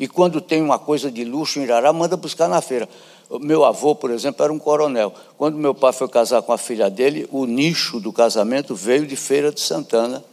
E 0.01 0.07
quando 0.07 0.41
tem 0.41 0.63
uma 0.63 0.79
coisa 0.79 1.11
de 1.11 1.23
luxo 1.23 1.59
em 1.59 1.61
Irará, 1.61 1.93
manda 1.93 2.17
buscar 2.17 2.47
na 2.47 2.59
feira. 2.59 2.89
Meu 3.39 3.63
avô, 3.63 3.93
por 3.93 4.09
exemplo, 4.09 4.43
era 4.43 4.51
um 4.51 4.57
coronel. 4.57 5.13
Quando 5.37 5.59
meu 5.59 5.75
pai 5.75 5.93
foi 5.93 6.07
casar 6.07 6.41
com 6.41 6.51
a 6.51 6.57
filha 6.57 6.89
dele, 6.89 7.29
o 7.31 7.45
nicho 7.45 7.99
do 7.99 8.11
casamento 8.11 8.73
veio 8.73 9.05
de 9.05 9.15
Feira 9.15 9.51
de 9.51 9.59
Santana, 9.61 10.23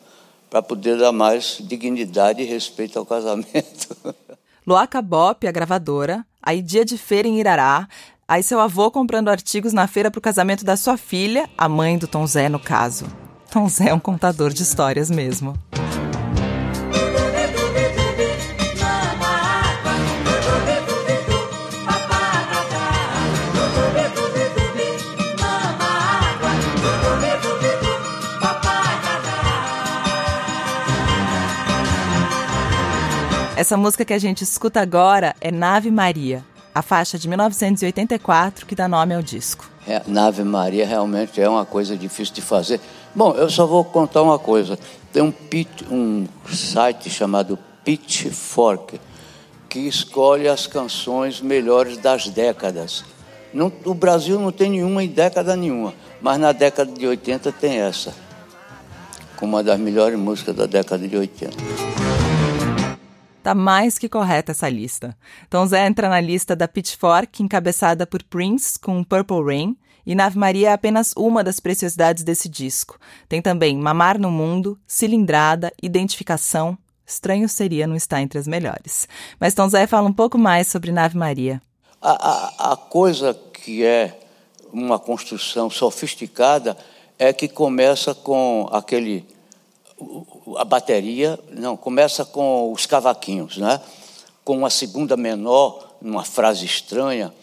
para 0.49 0.63
poder 0.63 0.97
dar 0.97 1.13
mais 1.13 1.59
dignidade 1.61 2.43
e 2.43 2.47
respeito 2.47 2.99
ao 2.99 3.05
casamento. 3.07 3.95
Luaca 4.67 5.03
Bop, 5.03 5.47
a 5.47 5.53
gravadora, 5.53 6.25
aí 6.43 6.63
dia 6.63 6.83
de 6.83 6.97
feira 6.97 7.29
em 7.29 7.39
Irará, 7.39 7.87
aí 8.27 8.43
seu 8.43 8.61
avô 8.61 8.91
comprando 8.91 9.29
artigos 9.29 9.75
na 9.75 9.87
feira 9.87 10.11
para 10.11 10.19
o 10.19 10.23
casamento 10.23 10.65
da 10.65 10.79
sua 10.79 10.97
filha, 10.97 11.47
a 11.59 11.69
mãe 11.69 11.99
do 11.99 12.09
Tom 12.09 12.27
Zé, 12.27 12.49
no 12.49 12.59
caso. 12.59 13.05
Tom 13.51 13.69
Zé 13.69 13.91
é 13.91 13.95
um 13.95 14.01
contador 14.01 14.51
de 14.51 14.63
histórias 14.63 15.11
mesmo. 15.11 15.55
Essa 33.59 33.77
música 33.77 34.05
que 34.05 34.15
a 34.15 34.19
gente 34.21 34.45
escuta 34.45 34.81
agora 34.81 35.35
é 35.41 35.51
Nave 35.51 35.91
Maria, 35.91 36.45
a 36.73 36.81
faixa 36.81 37.19
de 37.19 37.27
1984 37.27 38.65
que 38.65 38.73
dá 38.73 38.87
nome 38.87 39.17
ao 39.17 39.21
disco. 39.21 39.69
É, 39.85 40.01
Nave 40.07 40.45
Maria 40.45 40.87
realmente 40.87 41.41
é 41.41 41.49
uma 41.49 41.67
coisa 41.67 41.97
difícil 41.97 42.37
de 42.37 42.41
fazer. 42.41 42.81
Bom, 43.13 43.35
eu 43.35 43.51
só 43.51 43.67
vou 43.67 43.85
contar 43.85 44.23
uma 44.23 44.39
coisa. 44.39 44.79
Tem 45.13 45.25
um, 45.25 45.33
pit, 45.33 45.85
um 45.91 46.29
site 46.49 47.11
chamado 47.11 47.59
Pitchfork 47.85 49.01
que 49.69 49.81
escolhe 49.81 50.47
as 50.47 50.69
canções 50.69 51.41
melhores 51.41 51.99
das 51.99 52.29
décadas. 52.29 53.05
Não, 53.53 53.73
o 53.85 53.93
Brasil 53.93 54.39
não 54.39 54.53
tem 54.53 54.71
nenhuma 54.71 55.03
em 55.03 55.09
década 55.09 55.57
nenhuma, 55.57 55.93
mas 56.23 56.39
na 56.39 56.53
década 56.53 56.93
de 56.93 57.09
80 57.09 57.51
tem 57.51 57.81
essa, 57.81 58.15
como 59.37 59.57
uma 59.57 59.65
das 59.65 59.81
melhores 59.81 60.17
músicas 60.17 60.55
da 60.55 60.67
década 60.67 61.09
de 61.09 61.17
80. 61.17 61.98
Tá 63.49 63.55
mais 63.55 63.99
que 63.99 64.11
correta 64.11 64.53
essa 64.53 64.69
lista. 64.69 65.17
Tom 65.49 65.65
Zé 65.65 65.87
entra 65.87 66.07
na 66.07 66.21
lista 66.21 66.55
da 66.55 66.69
Pitchfork, 66.69 67.43
encabeçada 67.43 68.07
por 68.07 68.23
Prince, 68.23 68.79
com 68.79 69.03
Purple 69.03 69.43
Rain, 69.43 69.75
e 70.05 70.15
Nave 70.15 70.39
Maria 70.39 70.69
é 70.69 70.73
apenas 70.75 71.15
uma 71.17 71.43
das 71.43 71.59
preciosidades 71.59 72.23
desse 72.23 72.47
disco. 72.47 72.99
Tem 73.27 73.41
também 73.41 73.75
Mamar 73.79 74.19
no 74.19 74.31
Mundo, 74.31 74.79
Cilindrada, 74.87 75.73
Identificação. 75.83 76.77
Estranho 77.07 77.49
seria 77.49 77.87
não 77.87 77.97
estar 77.97 78.21
entre 78.21 78.39
as 78.39 78.47
melhores. 78.47 79.09
Mas 79.41 79.55
Tom 79.55 79.67
Zé 79.67 79.87
fala 79.87 80.11
um 80.11 80.13
pouco 80.13 80.37
mais 80.37 80.67
sobre 80.67 80.93
Nave 80.93 81.17
Maria. 81.17 81.59
A, 82.03 82.11
a, 82.11 82.73
a 82.73 82.77
coisa 82.77 83.33
que 83.33 83.83
é 83.83 84.21
uma 84.71 84.99
construção 84.99 85.71
sofisticada 85.71 86.77
é 87.19 87.33
que 87.33 87.49
começa 87.49 88.15
com 88.15 88.69
aquele 88.71 89.27
a 90.57 90.65
bateria, 90.65 91.39
não, 91.51 91.77
começa 91.77 92.25
com 92.25 92.73
os 92.73 92.87
cavaquinhos, 92.87 93.59
né? 93.59 93.81
com 94.45 94.57
uma 94.57 94.71
segunda 94.71 95.17
menor, 95.17 95.97
numa 96.01 96.25
frase 96.25 96.65
estranha, 96.65 97.35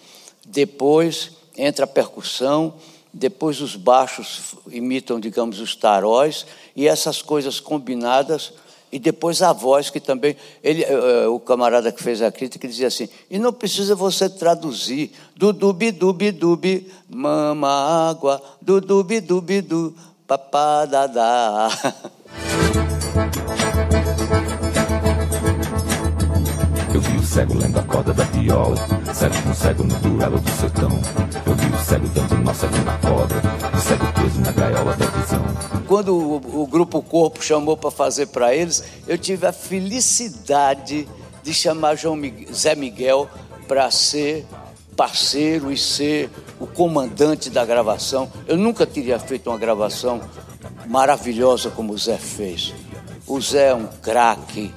depois 0.43 1.31
entra 1.57 1.85
a 1.85 1.87
percussão, 1.87 2.73
depois 3.13 3.61
os 3.61 3.75
baixos 3.75 4.55
imitam, 4.71 5.19
digamos, 5.19 5.59
os 5.59 5.75
taróis, 5.75 6.45
e 6.75 6.87
essas 6.87 7.21
coisas 7.21 7.59
combinadas, 7.59 8.53
e 8.91 8.97
depois 8.97 9.41
a 9.41 9.53
voz, 9.53 9.89
que 9.89 9.99
também. 9.99 10.35
Ele, 10.63 10.83
eh, 10.83 11.23
eh, 11.23 11.27
o 11.27 11.39
camarada 11.39 11.91
que 11.91 12.01
fez 12.01 12.21
a 12.21 12.31
crítica 12.31 12.67
dizia 12.67 12.87
assim: 12.87 13.09
e 13.29 13.37
não 13.37 13.53
precisa 13.53 13.93
você 13.93 14.29
traduzir, 14.29 15.11
dudubi, 15.35 15.91
dubi, 15.91 16.31
dubi, 16.31 16.91
mama 17.09 18.09
água, 18.09 18.41
dudubi, 18.61 19.19
dubi, 19.19 19.61
du, 19.61 19.93
papá, 20.25 20.85
dadá. 20.85 21.69
Eu 26.93 27.01
vi 27.01 27.17
o 27.17 27.23
cego 27.23 27.57
lendo 27.57 27.79
a 27.79 27.83
corda 27.83 28.13
da 28.13 28.23
viola, 28.23 28.77
cego 29.13 29.41
com 29.43 29.53
cego 29.53 29.83
no 29.83 29.95
duelo 29.95 30.39
do 30.39 30.49
sertão. 30.51 30.89
Eu 31.45 31.55
vi 31.55 31.75
o 31.75 31.77
cego 31.79 32.07
dando 32.09 32.35
cego 32.55 32.77
na 32.85 32.97
corda, 32.97 33.35
o 33.73 33.79
cego 33.79 34.05
preso 34.13 34.39
na 34.39 34.51
gaiola 34.51 34.95
da 34.95 35.05
visão. 35.07 35.45
Quando 35.87 36.15
o, 36.15 36.61
o 36.63 36.67
grupo 36.67 37.01
Corpo 37.01 37.43
chamou 37.43 37.75
para 37.75 37.91
fazer 37.91 38.27
para 38.27 38.55
eles, 38.55 38.83
eu 39.07 39.17
tive 39.17 39.45
a 39.45 39.51
felicidade 39.51 41.07
de 41.43 41.53
chamar 41.53 41.95
João 41.95 42.15
Miguel, 42.15 42.53
Zé 42.53 42.75
Miguel 42.75 43.29
para 43.67 43.91
ser 43.91 44.45
parceiro 44.95 45.71
e 45.71 45.77
ser 45.77 46.29
o 46.59 46.65
comandante 46.65 47.49
da 47.49 47.65
gravação. 47.65 48.31
Eu 48.47 48.57
nunca 48.57 48.85
teria 48.85 49.19
feito 49.19 49.49
uma 49.49 49.59
gravação 49.59 50.21
maravilhosa 50.87 51.69
como 51.69 51.93
o 51.93 51.97
Zé 51.97 52.17
fez. 52.17 52.73
O 53.27 53.41
Zé 53.41 53.69
é 53.69 53.75
um 53.75 53.87
craque. 53.87 54.73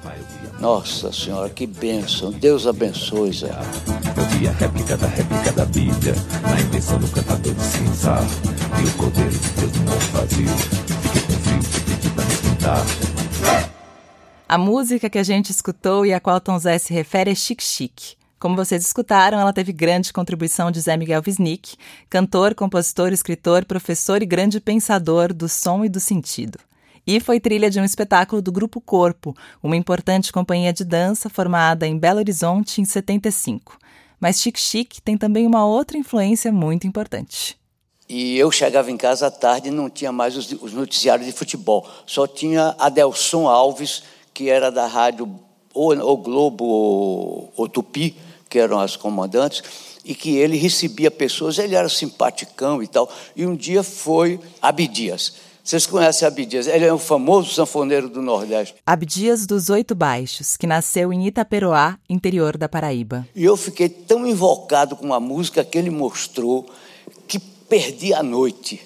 Nossa 0.59 1.11
Senhora, 1.11 1.49
que 1.49 1.65
bênção. 1.65 2.31
Deus 2.31 2.67
abençoe, 2.67 3.31
Zé. 3.31 3.51
Eu 4.17 4.25
vi 4.25 4.47
a 4.47 4.51
réplica 4.51 4.97
da 4.97 5.07
réplica 5.07 5.51
da 5.51 5.65
Bíblia, 5.65 6.15
na 6.41 6.59
intenção 6.59 6.99
do 6.99 7.07
cantador 7.07 7.53
de 7.53 7.63
cinzar. 7.63 8.23
Vi 8.77 8.85
o 8.85 8.93
cordeiro 8.97 9.29
de 9.29 9.49
Deus 9.49 9.71
no 9.73 9.79
mundo 9.79 10.11
vazio. 10.11 10.47
Fiquei 11.03 11.21
com 11.21 11.33
frio, 11.41 11.85
pedi 11.85 12.09
pra 12.09 12.25
me. 12.25 12.39
A 14.47 14.57
música 14.57 15.09
que 15.09 15.19
a 15.19 15.23
gente 15.23 15.51
escutou 15.51 16.05
e 16.05 16.13
a 16.13 16.19
qual 16.19 16.41
Tom 16.41 16.57
Zé 16.57 16.79
se 16.79 16.91
refere 16.91 17.31
é 17.31 17.35
Chic 17.35 17.61
Chic. 17.61 18.18
Como 18.39 18.55
vocês 18.55 18.85
escutaram, 18.85 19.37
ela 19.37 19.51
teve 19.51 19.73
grande 19.73 20.13
contribuição 20.13 20.71
de 20.71 20.79
Zé 20.79 20.95
Miguel 20.95 21.21
Wisnik, 21.25 21.75
cantor, 22.09 22.55
compositor, 22.55 23.11
escritor, 23.11 23.65
professor 23.65 24.23
e 24.23 24.25
grande 24.25 24.61
pensador 24.61 25.33
do 25.33 25.49
som 25.49 25.83
e 25.83 25.89
do 25.89 25.99
sentido. 25.99 26.57
E 27.05 27.19
foi 27.19 27.39
trilha 27.41 27.69
de 27.69 27.81
um 27.81 27.83
espetáculo 27.83 28.41
do 28.41 28.49
Grupo 28.49 28.79
Corpo, 28.79 29.35
uma 29.61 29.75
importante 29.75 30.31
companhia 30.31 30.71
de 30.71 30.85
dança 30.85 31.29
formada 31.29 31.85
em 31.85 31.97
Belo 31.97 32.19
Horizonte 32.19 32.79
em 32.79 32.85
75. 32.85 33.77
Mas 34.21 34.39
Chic 34.39 34.57
Chic 34.57 35.01
tem 35.03 35.17
também 35.17 35.45
uma 35.45 35.65
outra 35.65 35.97
influência 35.97 36.49
muito 36.49 36.87
importante. 36.87 37.57
E 38.07 38.37
eu 38.37 38.49
chegava 38.51 38.89
em 38.89 38.95
casa 38.95 39.27
à 39.27 39.31
tarde 39.31 39.67
e 39.67 39.71
não 39.71 39.89
tinha 39.89 40.13
mais 40.13 40.37
os, 40.37 40.49
os 40.61 40.71
noticiários 40.71 41.27
de 41.27 41.33
futebol. 41.33 41.85
Só 42.05 42.25
tinha 42.25 42.73
Adelson 42.79 43.47
Alves, 43.47 44.03
que 44.33 44.49
era 44.49 44.71
da 44.71 44.87
rádio 44.87 45.29
ou, 45.73 45.97
ou 45.99 46.17
Globo 46.17 46.65
ou, 46.65 47.53
ou 47.55 47.67
Tupi, 47.67 48.15
que 48.49 48.57
eram 48.57 48.79
as 48.79 48.95
comandantes, 48.95 49.63
e 50.03 50.15
que 50.15 50.37
ele 50.37 50.57
recebia 50.57 51.11
pessoas, 51.11 51.59
ele 51.59 51.75
era 51.75 51.87
simpaticão 51.87 52.81
e 52.81 52.87
tal. 52.87 53.09
E 53.35 53.45
um 53.45 53.55
dia 53.55 53.83
foi 53.83 54.39
Abdias. 54.61 55.33
Vocês 55.63 55.85
conhecem 55.85 56.27
Abdias? 56.27 56.65
Ele 56.65 56.85
é 56.85 56.91
o 56.91 56.97
famoso 56.97 57.53
sanfoneiro 57.53 58.09
do 58.09 58.23
Nordeste. 58.23 58.75
Abdias 58.83 59.45
dos 59.45 59.69
Oito 59.69 59.93
Baixos, 59.93 60.57
que 60.57 60.65
nasceu 60.65 61.13
em 61.13 61.27
Itaperoá, 61.27 61.99
interior 62.09 62.57
da 62.57 62.67
Paraíba. 62.67 63.27
E 63.35 63.43
eu 63.43 63.55
fiquei 63.55 63.87
tão 63.87 64.25
invocado 64.25 64.95
com 64.95 65.13
a 65.13 65.19
música 65.19 65.63
que 65.63 65.77
ele 65.77 65.91
mostrou 65.91 66.65
que 67.27 67.37
perdi 67.37 68.15
a 68.15 68.23
noite. 68.23 68.81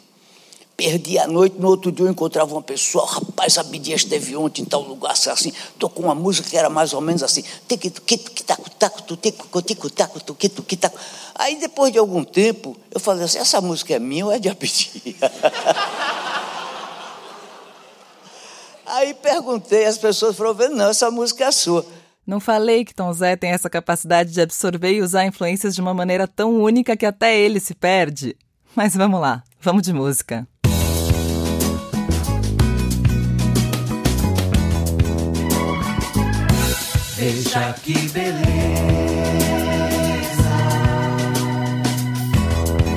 Perdi 0.83 1.17
a 1.17 1.25
noite, 1.25 1.55
no 1.57 1.69
outro 1.69 1.93
dia 1.93 2.05
eu 2.05 2.11
encontrava 2.11 2.53
uma 2.53 2.61
pessoa, 2.61 3.05
rapaz, 3.05 3.57
Abdias 3.57 4.01
esteve 4.01 4.35
ontem 4.35 4.63
em 4.63 4.65
tal 4.65 4.81
lugar, 4.81 5.13
assim, 5.13 5.53
tocou 5.79 6.03
uma 6.03 6.13
música 6.13 6.49
que 6.49 6.57
era 6.57 6.69
mais 6.69 6.91
ou 6.91 6.99
menos 6.99 7.23
assim, 7.23 7.41
aí 11.35 11.55
depois 11.55 11.93
de 11.93 11.97
algum 11.97 12.21
tempo, 12.25 12.75
eu 12.91 12.99
falei 12.99 13.23
assim, 13.23 13.37
essa 13.37 13.61
música 13.61 13.93
é 13.93 13.99
minha 13.99 14.25
ou 14.25 14.31
é 14.33 14.39
de 14.39 14.49
Abdias? 14.49 14.91
Aí 18.85 19.13
perguntei, 19.13 19.85
as 19.85 19.97
pessoas 19.97 20.35
falaram, 20.35 20.75
não, 20.75 20.89
essa 20.89 21.09
música 21.09 21.45
é 21.45 21.51
sua. 21.51 21.85
Não 22.27 22.41
falei 22.41 22.83
que 22.83 22.93
Tom 22.93 23.11
Zé 23.13 23.37
tem 23.37 23.51
essa 23.51 23.69
capacidade 23.69 24.33
de 24.33 24.41
absorver 24.41 24.91
e 24.91 25.01
usar 25.01 25.25
influências 25.25 25.73
de 25.73 25.79
uma 25.79 25.93
maneira 25.93 26.27
tão 26.27 26.61
única 26.61 26.97
que 26.97 27.05
até 27.05 27.39
ele 27.39 27.61
se 27.61 27.73
perde? 27.73 28.35
Mas 28.75 28.93
vamos 28.95 29.21
lá, 29.21 29.43
vamos 29.61 29.81
de 29.81 29.93
música. 29.93 30.45
Veja 37.15 37.73
que 37.73 37.93
beleza 38.09 38.33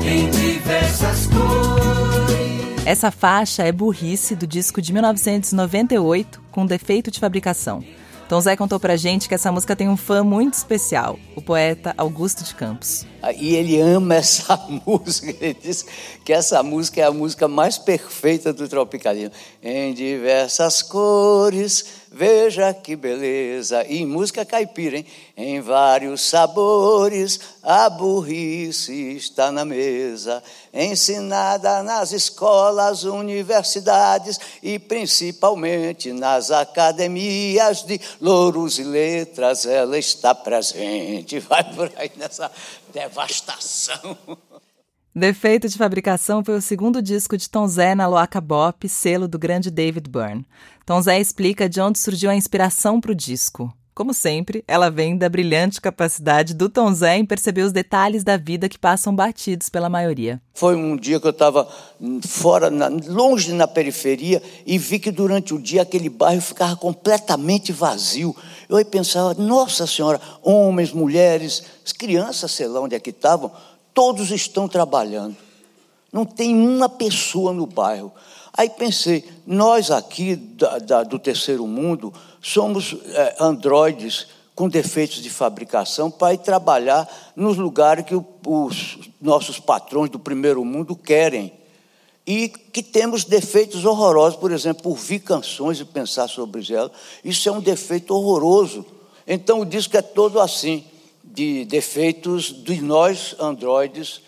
em 0.06 0.30
diversas 0.30 1.26
cores. 1.26 2.86
Essa 2.86 3.10
faixa 3.10 3.62
é 3.62 3.70
Burrice 3.70 4.34
do 4.34 4.46
disco 4.46 4.80
de 4.80 4.90
1998 4.94 6.40
com 6.50 6.64
defeito 6.64 7.10
de 7.10 7.20
fabricação. 7.20 7.84
Tom 8.28 8.40
Zé 8.40 8.56
contou 8.56 8.80
pra 8.80 8.96
gente 8.96 9.28
que 9.28 9.34
essa 9.34 9.52
música 9.52 9.76
tem 9.76 9.88
um 9.88 9.96
fã 9.96 10.24
muito 10.24 10.54
especial, 10.54 11.16
o 11.36 11.42
poeta 11.42 11.94
Augusto 11.96 12.42
de 12.42 12.56
Campos. 12.56 13.06
E 13.38 13.54
ele 13.54 13.80
ama 13.80 14.16
essa 14.16 14.56
música, 14.84 15.28
ele 15.40 15.56
diz 15.62 15.84
que 16.24 16.32
essa 16.32 16.60
música 16.62 17.00
é 17.00 17.04
a 17.04 17.12
música 17.12 17.46
mais 17.46 17.78
perfeita 17.78 18.52
do 18.52 18.66
Tropicalismo. 18.66 19.30
Em 19.62 19.94
diversas 19.94 20.82
cores, 20.82 21.84
veja 22.10 22.72
que 22.72 22.96
beleza. 22.96 23.84
E 23.84 24.04
música 24.04 24.44
caipira, 24.44 24.98
hein? 24.98 25.06
Em 25.36 25.60
vários 25.60 26.22
sabores, 26.22 27.38
a 27.62 27.90
burrice 27.90 29.16
está 29.16 29.50
na 29.50 29.64
mesa. 29.64 30.42
Ensinada 30.72 31.82
nas 31.82 32.12
escolas, 32.12 33.04
universidades 33.04 34.38
e 34.62 34.78
principalmente 34.78 36.12
nas 36.12 36.50
academias 36.50 37.82
de 37.82 38.00
louros 38.20 38.78
e 38.78 38.84
letras, 38.84 39.66
ela 39.66 39.98
está 39.98 40.34
presente. 40.34 41.38
Vai 41.46 41.64
por 41.74 41.92
aí 41.96 42.10
nessa 42.16 42.50
devastação. 42.92 44.16
Defeito 45.18 45.66
de 45.66 45.78
Fabricação 45.78 46.44
foi 46.44 46.58
o 46.58 46.60
segundo 46.60 47.00
disco 47.00 47.38
de 47.38 47.48
Tom 47.48 47.66
Zé 47.66 47.94
na 47.94 48.06
Loaca 48.06 48.38
Bop, 48.38 48.86
selo 48.86 49.26
do 49.26 49.38
grande 49.38 49.70
David 49.70 50.10
Byrne. 50.10 50.44
Tom 50.84 51.00
Zé 51.00 51.18
explica 51.18 51.70
de 51.70 51.80
onde 51.80 51.98
surgiu 51.98 52.28
a 52.28 52.36
inspiração 52.36 53.00
para 53.00 53.12
o 53.12 53.14
disco. 53.14 53.72
Como 53.94 54.12
sempre, 54.12 54.62
ela 54.68 54.90
vem 54.90 55.16
da 55.16 55.26
brilhante 55.26 55.80
capacidade 55.80 56.52
do 56.52 56.68
Tom 56.68 56.92
Zé 56.92 57.16
em 57.16 57.24
perceber 57.24 57.62
os 57.62 57.72
detalhes 57.72 58.22
da 58.22 58.36
vida 58.36 58.68
que 58.68 58.78
passam 58.78 59.16
batidos 59.16 59.70
pela 59.70 59.88
maioria. 59.88 60.38
Foi 60.52 60.76
um 60.76 60.94
dia 60.94 61.18
que 61.18 61.26
eu 61.26 61.30
estava 61.30 61.66
fora, 62.28 62.68
longe 63.08 63.54
na 63.54 63.66
periferia, 63.66 64.42
e 64.66 64.76
vi 64.76 64.98
que 64.98 65.10
durante 65.10 65.54
o 65.54 65.58
dia 65.58 65.80
aquele 65.80 66.10
bairro 66.10 66.42
ficava 66.42 66.76
completamente 66.76 67.72
vazio. 67.72 68.36
Eu 68.68 68.76
aí 68.76 68.84
pensava, 68.84 69.32
nossa 69.32 69.86
senhora, 69.86 70.20
homens, 70.42 70.92
mulheres, 70.92 71.62
crianças, 71.98 72.50
sei 72.50 72.68
lá 72.68 72.82
onde 72.82 72.94
é 72.94 73.00
que 73.00 73.08
estavam, 73.08 73.50
todos 73.96 74.30
estão 74.30 74.68
trabalhando. 74.68 75.34
Não 76.12 76.26
tem 76.26 76.54
uma 76.54 76.86
pessoa 76.86 77.54
no 77.54 77.64
bairro. 77.64 78.12
Aí 78.52 78.68
pensei, 78.68 79.24
nós 79.46 79.90
aqui 79.90 80.36
da, 80.36 80.78
da, 80.78 81.02
do 81.02 81.18
terceiro 81.18 81.66
mundo 81.66 82.12
somos 82.42 82.94
é, 83.14 83.36
androides 83.40 84.26
com 84.54 84.68
defeitos 84.68 85.22
de 85.22 85.30
fabricação 85.30 86.10
para 86.10 86.34
ir 86.34 86.38
trabalhar 86.38 87.08
nos 87.34 87.56
lugares 87.56 88.04
que 88.04 88.14
o, 88.14 88.24
os 88.46 88.98
nossos 89.18 89.58
patrões 89.58 90.10
do 90.10 90.18
primeiro 90.18 90.62
mundo 90.62 90.94
querem. 90.94 91.50
E 92.26 92.48
que 92.48 92.82
temos 92.82 93.24
defeitos 93.24 93.86
horrorosos, 93.86 94.38
por 94.38 94.52
exemplo, 94.52 94.90
ouvir 94.90 95.20
canções 95.20 95.80
e 95.80 95.86
pensar 95.86 96.28
sobre 96.28 96.70
elas. 96.70 96.92
Isso 97.24 97.48
é 97.48 97.52
um 97.52 97.60
defeito 97.60 98.14
horroroso. 98.14 98.84
Então 99.26 99.60
o 99.60 99.64
disco 99.64 99.96
é 99.96 100.02
todo 100.02 100.38
assim 100.38 100.84
de 101.36 101.66
defeitos 101.66 102.44
de 102.44 102.80
nós, 102.80 103.36
androides, 103.38 104.22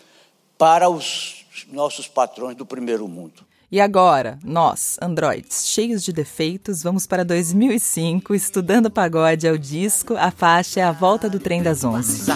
para 0.59 0.87
os 0.87 1.43
nossos 1.71 2.07
patrões 2.07 2.55
do 2.55 2.67
primeiro 2.67 3.07
mundo. 3.07 3.43
E 3.71 3.81
agora, 3.81 4.37
nós, 4.43 4.95
androides, 5.01 5.67
cheios 5.67 6.03
de 6.03 6.13
defeitos, 6.13 6.83
vamos 6.83 7.07
para 7.07 7.25
2005, 7.25 8.35
estudando 8.35 8.91
pagode 8.91 9.47
ao 9.47 9.57
disco, 9.57 10.15
a 10.17 10.29
faixa 10.29 10.81
é 10.81 10.83
A 10.83 10.91
Volta 10.91 11.27
do 11.27 11.39
Trem 11.39 11.63
das 11.63 11.83
Onze. 11.83 12.31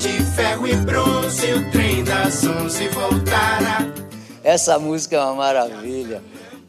De 0.00 0.24
ferro 0.34 0.66
e 0.66 0.74
bronze, 0.74 1.52
o 1.54 1.70
trem 1.70 2.02
das 2.02 2.44
onze 2.44 2.88
voltará. 2.88 3.78
Essa 4.42 4.76
música 4.76 5.16
é 5.16 5.20
uma 5.20 5.36
maravilha. 5.36 6.20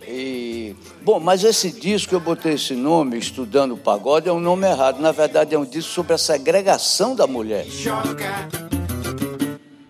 E, 0.07 0.75
bom, 1.05 1.19
mas 1.19 1.43
esse 1.43 1.69
disco, 1.69 2.15
eu 2.15 2.19
botei 2.19 2.53
esse 2.53 2.73
nome, 2.73 3.19
Estudando 3.19 3.77
Pagode, 3.77 4.27
é 4.27 4.33
um 4.33 4.39
nome 4.39 4.65
errado. 4.65 4.99
Na 4.99 5.11
verdade, 5.11 5.53
é 5.53 5.59
um 5.59 5.63
disco 5.63 5.91
sobre 5.91 6.13
a 6.13 6.17
segregação 6.17 7.15
da 7.15 7.27
mulher. 7.27 7.67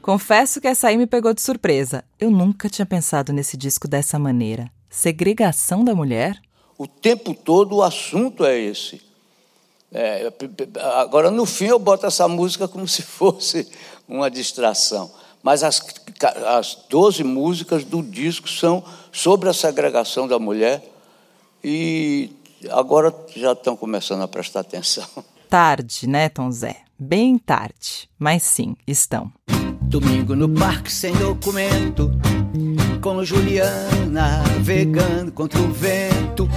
Confesso 0.02 0.60
que 0.60 0.68
essa 0.68 0.90
aí 0.90 0.98
me 0.98 1.08
pegou 1.08 1.34
de 1.34 1.42
surpresa. 1.42 2.04
Eu 2.20 2.30
nunca 2.30 2.68
tinha 2.68 2.86
pensado 2.86 3.32
nesse 3.32 3.56
disco 3.56 3.88
dessa 3.88 4.20
maneira. 4.20 4.70
Segregação 4.90 5.86
da 5.86 5.96
mulher? 5.96 6.38
O 6.78 6.86
tempo 6.86 7.34
todo 7.34 7.78
o 7.78 7.82
assunto 7.82 8.44
é 8.44 8.60
esse. 8.60 9.02
É, 9.94 10.30
agora, 11.00 11.32
no 11.32 11.46
fim, 11.46 11.68
eu 11.68 11.80
boto 11.80 12.06
essa 12.06 12.28
música 12.28 12.68
como 12.68 12.86
se 12.90 13.02
fosse 13.02 13.72
uma 14.06 14.30
distração. 14.30 15.10
Mas 15.42 15.64
as, 15.64 15.82
as 16.46 16.78
12 16.90 17.24
músicas 17.24 17.86
do 17.86 18.04
disco 18.04 18.50
são 18.50 18.84
sobre 19.14 19.48
a 19.48 19.54
segregação 19.54 20.28
da 20.28 20.38
mulher 20.38 20.92
e 21.68 22.30
agora 22.70 23.12
já 23.36 23.54
estão 23.54 23.76
começando 23.76 24.22
a 24.22 24.28
prestar 24.28 24.60
atenção. 24.60 25.04
Tarde, 25.50 26.08
né, 26.08 26.30
Tom 26.30 26.52
Zé? 26.52 26.78
Bem 26.98 27.40
tarde, 27.40 28.08
mas 28.20 28.44
sim, 28.44 28.76
estão. 28.86 29.32
Domingo 29.82 30.36
no 30.36 30.48
parque 30.48 30.92
sem 30.92 31.14
documento, 31.16 32.12
com 33.02 33.24
Juliana 33.24 34.44
vegando 34.62 35.32
contra 35.32 35.60
o 35.60 35.72
vento. 35.72 36.48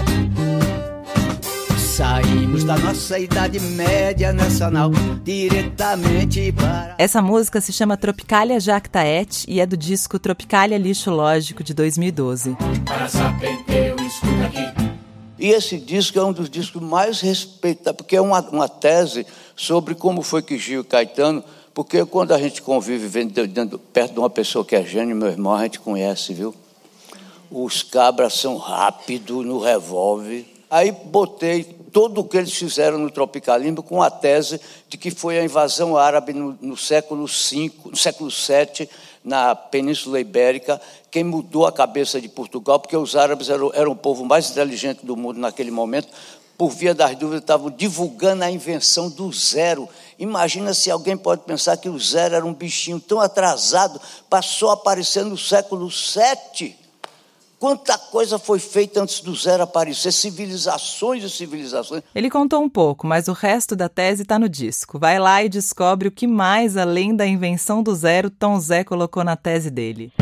Saímos 1.78 2.62
da 2.62 2.78
nossa 2.78 3.18
idade 3.18 3.58
média 3.58 4.32
nacional 4.32 4.90
diretamente 5.24 6.52
para. 6.52 6.94
Essa 6.98 7.20
música 7.20 7.60
se 7.60 7.72
chama 7.72 7.96
Tropicalia 7.96 8.60
Jactaet 8.60 9.44
e 9.48 9.58
é 9.58 9.66
do 9.66 9.76
disco 9.76 10.18
Tropicalia 10.18 10.78
Lixo 10.78 11.10
Lógico 11.10 11.64
de 11.64 11.74
2012. 11.74 12.56
Para 12.84 13.08
saber 13.08 13.58
escuta 14.08 14.46
aqui. 14.46 14.77
E 15.38 15.50
esse 15.50 15.78
disco 15.78 16.18
é 16.18 16.24
um 16.24 16.32
dos 16.32 16.50
discos 16.50 16.82
mais 16.82 17.20
respeitados, 17.20 17.98
porque 17.98 18.16
é 18.16 18.20
uma, 18.20 18.40
uma 18.50 18.68
tese 18.68 19.24
sobre 19.54 19.94
como 19.94 20.22
foi 20.22 20.42
que 20.42 20.58
Gil 20.58 20.84
Caetano, 20.84 21.44
porque 21.72 22.04
quando 22.04 22.32
a 22.32 22.38
gente 22.38 22.60
convive 22.60 23.22
dentro, 23.24 23.78
perto 23.78 24.14
de 24.14 24.18
uma 24.18 24.28
pessoa 24.28 24.64
que 24.64 24.74
é 24.74 24.84
gênio, 24.84 25.14
meu 25.14 25.28
irmão, 25.28 25.54
a 25.54 25.62
gente 25.62 25.78
conhece, 25.78 26.34
viu? 26.34 26.52
Os 27.50 27.84
cabras 27.84 28.34
são 28.34 28.56
rápidos 28.56 29.46
no 29.46 29.60
revólver. 29.60 30.44
Aí 30.68 30.90
botei 30.90 31.64
todo 31.92 32.20
o 32.20 32.24
que 32.24 32.36
eles 32.36 32.52
fizeram 32.52 32.98
no 32.98 33.10
tropicalismo 33.10 33.82
com 33.82 34.02
a 34.02 34.10
tese 34.10 34.60
de 34.88 34.98
que 34.98 35.10
foi 35.10 35.38
a 35.38 35.44
invasão 35.44 35.96
árabe 35.96 36.32
no, 36.32 36.58
no 36.60 36.76
século 36.76 37.26
V, 37.26 37.72
no 37.86 37.96
século 37.96 38.28
VII, 38.28 38.88
na 39.28 39.54
Península 39.54 40.18
Ibérica, 40.18 40.80
quem 41.10 41.22
mudou 41.22 41.66
a 41.66 41.72
cabeça 41.72 42.18
de 42.20 42.28
Portugal, 42.28 42.80
porque 42.80 42.96
os 42.96 43.14
árabes 43.14 43.50
eram, 43.50 43.70
eram 43.74 43.92
o 43.92 43.96
povo 43.96 44.24
mais 44.24 44.50
inteligente 44.50 45.04
do 45.04 45.14
mundo 45.14 45.38
naquele 45.38 45.70
momento, 45.70 46.08
por 46.56 46.70
via 46.70 46.94
das 46.94 47.14
dúvidas, 47.14 47.42
estavam 47.42 47.70
divulgando 47.70 48.42
a 48.42 48.50
invenção 48.50 49.08
do 49.08 49.30
zero. 49.32 49.88
Imagina 50.18 50.74
se 50.74 50.90
alguém 50.90 51.16
pode 51.16 51.42
pensar 51.42 51.76
que 51.76 51.88
o 51.88 52.00
zero 52.00 52.34
era 52.34 52.44
um 52.44 52.54
bichinho 52.54 52.98
tão 52.98 53.20
atrasado, 53.20 54.00
passou 54.28 54.70
a 54.70 54.72
aparecer 54.72 55.24
no 55.24 55.38
século 55.38 55.88
VII. 55.88 56.87
Quanta 57.58 57.98
coisa 57.98 58.38
foi 58.38 58.60
feita 58.60 59.02
antes 59.02 59.20
do 59.20 59.34
zero 59.34 59.64
aparecer, 59.64 60.12
civilizações 60.12 61.24
e 61.24 61.30
civilizações. 61.30 62.04
Ele 62.14 62.30
contou 62.30 62.62
um 62.62 62.68
pouco, 62.68 63.04
mas 63.04 63.26
o 63.26 63.32
resto 63.32 63.74
da 63.74 63.88
tese 63.88 64.22
está 64.22 64.38
no 64.38 64.48
disco. 64.48 64.96
Vai 64.96 65.18
lá 65.18 65.42
e 65.42 65.48
descobre 65.48 66.06
o 66.06 66.12
que 66.12 66.26
mais, 66.26 66.76
além 66.76 67.16
da 67.16 67.26
invenção 67.26 67.82
do 67.82 67.92
zero, 67.96 68.30
Tom 68.30 68.60
Zé 68.60 68.84
colocou 68.84 69.24
na 69.24 69.34
tese 69.34 69.70
dele. 69.70 70.12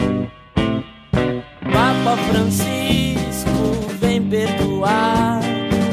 Papa 1.72 2.16
Francisco 2.31 3.51
vem 4.01 4.27
perdoar 4.27 5.40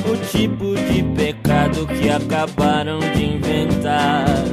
o 0.10 0.15
tipo 0.32 0.72
que 1.86 2.10
acabaram 2.10 3.00
de 3.00 3.26
inventar. 3.26 4.43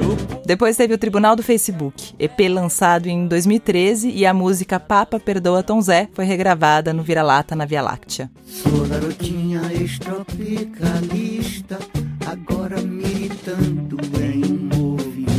Depois 0.51 0.75
teve 0.77 0.93
o 0.93 0.99
Tribunal 0.99 1.37
do 1.37 1.45
Facebook, 1.45 2.13
EP 2.19 2.51
lançado 2.51 3.07
em 3.07 3.29
2013 3.29 4.11
e 4.11 4.27
a 4.27 4.35
música 4.35 4.81
Papa 4.81 5.21
Perdoa 5.21 5.63
Tom 5.63 5.81
Zé 5.81 6.09
foi 6.13 6.25
regravada 6.25 6.93
no 6.93 7.05
Vira-Lata 7.05 7.55
na 7.55 7.65
Via 7.65 7.81
Láctea. 7.81 8.29
Sou 8.45 8.85
garotinha 8.87 9.61
estropicalista, 9.73 11.79
agora 12.27 12.81
militando 12.81 13.97
em 14.21 14.45
um 14.45 14.69
movimento. 14.77 15.31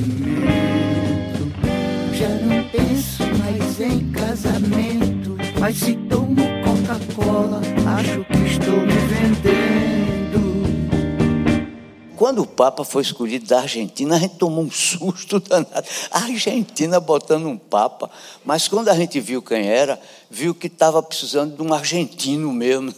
Já 2.13 2.29
não 2.29 2.63
penso 2.69 3.23
mais 3.37 3.81
em 3.81 4.09
casamento, 4.11 5.35
mas 5.59 5.75
se 5.75 5.93
tomo 6.07 6.41
Coca-Cola, 6.63 7.59
acho 7.97 8.23
que 8.23 8.40
Quando 12.21 12.43
o 12.43 12.45
Papa 12.45 12.85
foi 12.85 13.01
escolhido 13.01 13.47
da 13.47 13.61
Argentina, 13.61 14.15
a 14.15 14.19
gente 14.19 14.35
tomou 14.35 14.63
um 14.63 14.69
susto 14.69 15.39
danado. 15.39 15.87
A 16.11 16.19
Argentina 16.19 16.99
botando 16.99 17.47
um 17.47 17.57
Papa. 17.57 18.11
Mas 18.45 18.67
quando 18.67 18.89
a 18.89 18.93
gente 18.93 19.19
viu 19.19 19.41
quem 19.41 19.67
era, 19.67 19.99
viu 20.29 20.53
que 20.53 20.67
estava 20.67 21.01
precisando 21.01 21.55
de 21.55 21.63
um 21.63 21.73
argentino 21.73 22.53
mesmo 22.53 22.93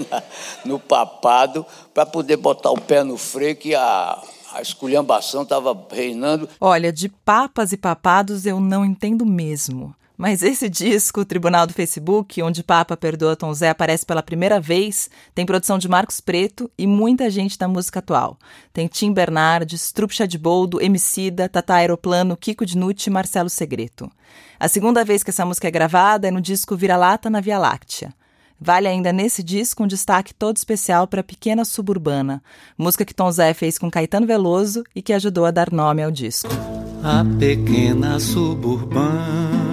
no 0.64 0.78
papado, 0.78 1.66
para 1.92 2.06
poder 2.06 2.38
botar 2.38 2.70
o 2.70 2.80
pé 2.80 3.04
no 3.04 3.18
freio, 3.18 3.56
que 3.56 3.74
a, 3.74 4.18
a 4.54 4.62
esculhambação 4.62 5.42
estava 5.42 5.78
reinando. 5.90 6.48
Olha, 6.58 6.90
de 6.90 7.10
papas 7.10 7.74
e 7.74 7.76
papados 7.76 8.46
eu 8.46 8.58
não 8.58 8.86
entendo 8.86 9.26
mesmo. 9.26 9.94
Mas 10.22 10.40
esse 10.40 10.68
disco, 10.68 11.24
Tribunal 11.24 11.66
do 11.66 11.72
Facebook, 11.72 12.40
onde 12.44 12.62
Papa 12.62 12.96
Perdoa 12.96 13.34
Tom 13.34 13.52
Zé 13.52 13.70
aparece 13.70 14.06
pela 14.06 14.22
primeira 14.22 14.60
vez, 14.60 15.10
tem 15.34 15.44
produção 15.44 15.78
de 15.78 15.88
Marcos 15.88 16.20
Preto 16.20 16.70
e 16.78 16.86
muita 16.86 17.28
gente 17.28 17.58
da 17.58 17.66
música 17.66 17.98
atual. 17.98 18.38
Tem 18.72 18.86
Tim 18.86 19.12
Bernardes, 19.12 19.90
Trupe 19.90 20.14
de 20.28 20.38
Boldo, 20.38 20.80
Emicida, 20.80 21.48
Tata 21.48 21.74
Aeroplano, 21.74 22.36
Kiko 22.36 22.64
Dinucci 22.64 23.10
e 23.10 23.12
Marcelo 23.12 23.50
Segreto. 23.50 24.08
A 24.60 24.68
segunda 24.68 25.04
vez 25.04 25.24
que 25.24 25.30
essa 25.30 25.44
música 25.44 25.66
é 25.66 25.72
gravada 25.72 26.28
é 26.28 26.30
no 26.30 26.40
disco 26.40 26.76
Vira-Lata 26.76 27.28
na 27.28 27.40
Via 27.40 27.58
Láctea. 27.58 28.14
Vale 28.60 28.86
ainda 28.86 29.12
nesse 29.12 29.42
disco 29.42 29.82
um 29.82 29.88
destaque 29.88 30.32
todo 30.32 30.56
especial 30.56 31.08
para 31.08 31.24
Pequena 31.24 31.64
Suburbana, 31.64 32.40
música 32.78 33.04
que 33.04 33.12
Tom 33.12 33.32
Zé 33.32 33.52
fez 33.54 33.76
com 33.76 33.90
Caetano 33.90 34.24
Veloso 34.24 34.84
e 34.94 35.02
que 35.02 35.12
ajudou 35.12 35.46
a 35.46 35.50
dar 35.50 35.72
nome 35.72 36.00
ao 36.00 36.12
disco. 36.12 36.48
A 37.02 37.24
Pequena 37.40 38.20
Suburbana 38.20 39.71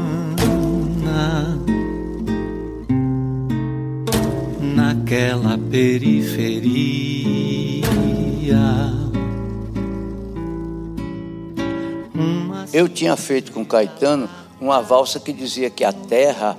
naquela 5.10 5.58
periferia. 5.58 7.40
Eu 12.72 12.88
tinha 12.88 13.16
feito 13.18 13.52
com 13.52 13.66
Caetano 13.66 14.30
uma 14.62 14.82
valsa 14.82 15.20
que 15.20 15.34
dizia 15.34 15.70
que 15.70 15.84
a 15.84 15.92
Terra, 15.92 16.58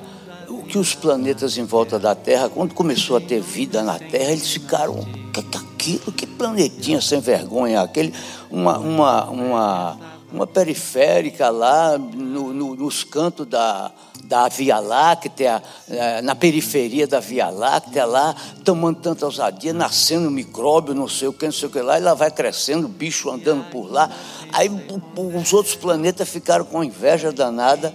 que 0.68 0.77
os 0.77 0.94
planetas 0.94 1.57
em 1.57 1.64
volta 1.64 1.99
da 1.99 2.14
Terra, 2.14 2.49
quando 2.49 2.75
começou 2.75 3.16
a 3.16 3.20
ter 3.20 3.40
vida 3.40 3.83
na 3.83 3.99
Terra, 3.99 4.33
eles 4.33 4.51
ficaram. 4.51 4.96
Que, 5.33 5.42
que 5.42 5.57
aquilo? 5.57 6.12
Que 6.12 6.27
planetinha 6.27 7.01
sem 7.01 7.20
vergonha 7.20 7.81
aquele? 7.81 8.12
Uma, 8.51 8.79
uma, 8.79 9.31
uma, 9.31 9.99
uma 10.33 10.47
periférica 10.47 11.51
lá 11.51 11.99
no, 11.99 12.53
no, 12.53 12.75
nos 12.77 13.03
cantos 13.03 13.47
da, 13.47 13.90
da 14.25 14.49
Via 14.49 14.79
Láctea, 14.79 15.62
é, 15.88 16.23
na 16.23 16.35
periferia 16.35 17.07
da 17.07 17.21
Via 17.21 17.49
Láctea, 17.49 18.05
lá, 18.05 18.35
tomando 18.64 19.01
tanta 19.01 19.27
ousadia, 19.27 19.73
nascendo 19.73 20.31
micróbio, 20.31 20.95
não 20.95 21.09
sei 21.09 21.29
o 21.29 21.33
que, 21.33 21.47
não 21.47 21.53
sei 21.53 21.69
o 21.69 21.71
que 21.71 21.81
lá, 21.81 21.99
e 21.99 22.03
lá 22.03 22.14
vai 22.14 22.31
crescendo, 22.31 22.87
bicho 22.87 23.31
andando 23.31 23.69
por 23.71 23.90
lá. 23.90 24.11
Aí 24.53 24.71
os 25.16 25.53
outros 25.53 25.75
planetas 25.75 26.29
ficaram 26.29 26.64
com 26.64 26.85
inveja 26.85 27.33
danada, 27.33 27.93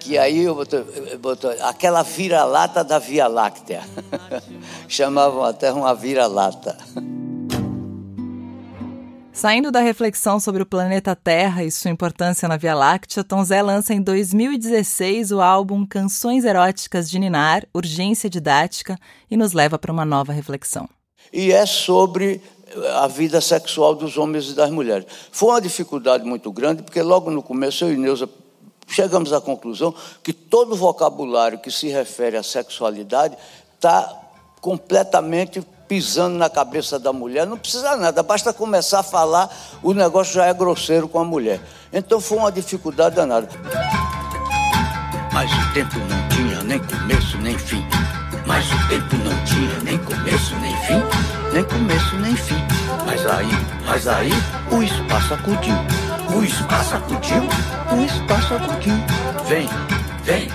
que 0.00 0.18
aí 0.18 0.42
eu 0.42 0.54
botou, 0.54 0.84
botou 1.20 1.50
aquela 1.62 2.02
vira-lata 2.02 2.82
da 2.82 2.98
Via 2.98 3.26
Láctea. 3.26 3.82
Chamavam 4.88 5.44
a 5.44 5.52
Terra 5.52 5.74
uma 5.74 5.94
vira-lata. 5.94 6.76
Saindo 9.36 9.70
da 9.70 9.80
reflexão 9.80 10.40
sobre 10.40 10.62
o 10.62 10.66
planeta 10.66 11.14
Terra 11.14 11.62
e 11.62 11.70
sua 11.70 11.90
importância 11.90 12.48
na 12.48 12.56
Via 12.56 12.74
Láctea, 12.74 13.22
Tom 13.22 13.44
Zé 13.44 13.60
lança 13.60 13.92
em 13.92 14.00
2016 14.00 15.30
o 15.30 15.42
álbum 15.42 15.84
Canções 15.84 16.42
Eróticas 16.42 17.10
de 17.10 17.18
Ninar, 17.18 17.66
Urgência 17.74 18.30
Didática, 18.30 18.98
e 19.30 19.36
nos 19.36 19.52
leva 19.52 19.78
para 19.78 19.92
uma 19.92 20.06
nova 20.06 20.32
reflexão. 20.32 20.88
E 21.30 21.52
é 21.52 21.66
sobre 21.66 22.40
a 22.94 23.06
vida 23.08 23.42
sexual 23.42 23.94
dos 23.94 24.16
homens 24.16 24.48
e 24.48 24.54
das 24.54 24.70
mulheres. 24.70 25.04
Foi 25.30 25.50
uma 25.50 25.60
dificuldade 25.60 26.24
muito 26.24 26.50
grande, 26.50 26.82
porque 26.82 27.02
logo 27.02 27.30
no 27.30 27.42
começo 27.42 27.84
eu 27.84 27.92
e 27.92 27.96
Neuza 27.98 28.26
chegamos 28.88 29.34
à 29.34 29.40
conclusão 29.40 29.94
que 30.22 30.32
todo 30.32 30.74
vocabulário 30.74 31.58
que 31.58 31.70
se 31.70 31.88
refere 31.88 32.38
à 32.38 32.42
sexualidade 32.42 33.36
está 33.74 34.18
completamente 34.62 35.60
pisando 35.88 36.36
na 36.36 36.50
cabeça 36.50 36.98
da 36.98 37.12
mulher, 37.12 37.46
não 37.46 37.56
precisa 37.56 37.96
nada, 37.96 38.22
basta 38.22 38.52
começar 38.52 39.00
a 39.00 39.02
falar, 39.02 39.50
o 39.82 39.92
negócio 39.92 40.34
já 40.34 40.46
é 40.46 40.54
grosseiro 40.54 41.08
com 41.08 41.18
a 41.18 41.24
mulher. 41.24 41.60
Então 41.92 42.20
foi 42.20 42.38
uma 42.38 42.52
dificuldade 42.52 43.16
danada. 43.16 43.48
Mas 45.32 45.52
o 45.52 45.72
tempo 45.74 45.98
não 45.98 46.28
tinha 46.28 46.62
nem 46.62 46.78
começo 46.78 47.38
nem 47.38 47.58
fim. 47.58 47.84
Mas 48.46 48.64
o 48.72 48.88
tempo 48.88 49.16
não 49.16 49.44
tinha 49.44 49.78
nem 49.82 49.98
começo 49.98 50.56
nem 50.56 50.76
fim. 50.82 51.02
Nem 51.52 51.64
começo 51.64 52.16
nem 52.16 52.36
fim. 52.36 52.62
Mas 53.04 53.26
aí, 53.26 53.50
mas 53.84 54.08
aí, 54.08 54.30
o 54.70 54.82
espaço 54.82 55.34
acudiu. 55.34 55.74
O 56.34 56.42
espaço 56.42 56.96
acudiu, 56.96 57.42
o 57.92 58.04
espaço 58.04 58.54
acudiu. 58.54 58.94
Vem, 59.46 59.68
vem, 60.24 60.48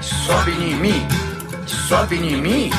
sobe 0.00 0.50
em 0.52 0.74
mim, 0.76 1.08
sobe 1.66 2.16
em 2.16 2.40
mim. 2.40 2.70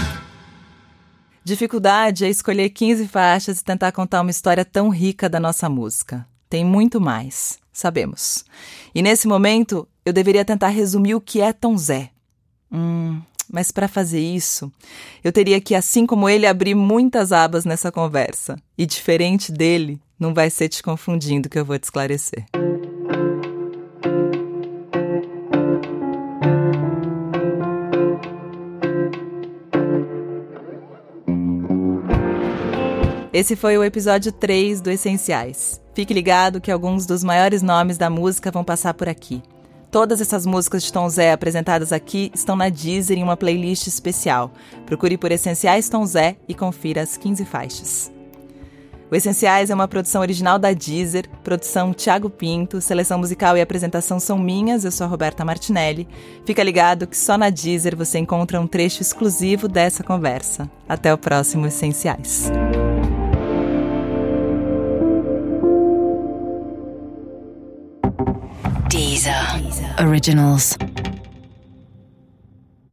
Dificuldade 1.50 2.26
é 2.26 2.30
escolher 2.30 2.70
15 2.70 3.08
faixas 3.08 3.60
e 3.60 3.64
tentar 3.64 3.92
contar 3.92 4.22
uma 4.22 4.30
história 4.30 4.64
tão 4.64 4.88
rica 4.88 5.28
da 5.28 5.40
nossa 5.40 5.68
música. 5.68 6.24
Tem 6.48 6.64
muito 6.64 7.02
mais, 7.02 7.58
sabemos. 7.74 8.46
E 8.94 9.02
nesse 9.02 9.28
momento, 9.28 9.88
eu 10.06 10.14
deveria 10.14 10.46
tentar 10.46 10.68
resumir 10.68 11.16
o 11.16 11.20
que 11.20 11.42
é 11.42 11.52
Tom 11.52 11.76
Zé. 11.76 12.12
Hum, 12.72 13.20
mas 13.52 13.72
para 13.72 13.88
fazer 13.88 14.20
isso, 14.20 14.72
eu 15.24 15.32
teria 15.32 15.60
que, 15.60 15.74
assim 15.74 16.06
como 16.06 16.30
ele, 16.30 16.46
abrir 16.46 16.76
muitas 16.76 17.32
abas 17.32 17.66
nessa 17.66 17.92
conversa. 17.92 18.56
E 18.78 18.86
diferente 18.86 19.52
dele, 19.52 20.00
não 20.20 20.36
vai 20.36 20.52
ser 20.52 20.70
te 20.70 20.84
confundindo 20.84 21.50
que 21.50 21.58
eu 21.58 21.66
vou 21.66 21.80
te 21.80 21.86
esclarecer. 21.86 22.46
Esse 33.40 33.56
foi 33.56 33.78
o 33.78 33.84
episódio 33.86 34.34
3 34.34 34.82
do 34.82 34.92
Essenciais. 34.92 35.80
Fique 35.94 36.14
ligado 36.14 36.60
que 36.60 36.70
alguns 36.70 37.06
dos 37.06 37.24
maiores 37.24 37.62
nomes 37.62 37.98
da 37.98 38.10
música 38.10 38.52
vão 38.52 38.66
passar 38.66 38.94
por 38.94 39.08
aqui. 39.08 39.42
Todas 39.90 40.20
essas 40.20 40.46
músicas 40.46 40.84
de 40.84 40.92
Tom 40.92 41.08
Zé 41.08 41.32
apresentadas 41.32 41.94
aqui 41.94 42.30
estão 42.36 42.58
na 42.58 42.68
Deezer 42.68 43.18
em 43.18 43.24
uma 43.24 43.38
playlist 43.38 43.88
especial. 43.88 44.52
Procure 44.86 45.18
por 45.18 45.32
Essenciais 45.32 45.88
Tom 45.88 46.06
Zé 46.06 46.36
e 46.50 46.54
confira 46.54 47.02
as 47.02 47.16
15 47.16 47.46
faixas. 47.46 48.12
O 49.10 49.16
Essenciais 49.16 49.70
é 49.70 49.74
uma 49.74 49.88
produção 49.88 50.20
original 50.20 50.60
da 50.60 50.74
Deezer, 50.74 51.30
produção 51.42 51.94
Thiago 51.94 52.30
Pinto, 52.30 52.82
seleção 52.82 53.20
musical 53.20 53.56
e 53.56 53.62
apresentação 53.62 54.20
são 54.20 54.38
minhas, 54.38 54.84
eu 54.84 54.92
sou 54.92 55.06
a 55.06 55.10
Roberta 55.10 55.46
Martinelli. 55.46 56.10
Fica 56.46 56.62
ligado 56.62 57.08
que 57.08 57.16
só 57.16 57.38
na 57.38 57.50
Deezer 57.50 57.96
você 57.96 58.20
encontra 58.20 58.60
um 58.60 58.68
trecho 58.68 59.02
exclusivo 59.02 59.70
dessa 59.70 60.04
conversa. 60.04 60.70
Até 60.90 61.14
o 61.14 61.18
próximo 61.18 61.68
Essenciais. 61.68 62.52
Originals. 70.00 70.78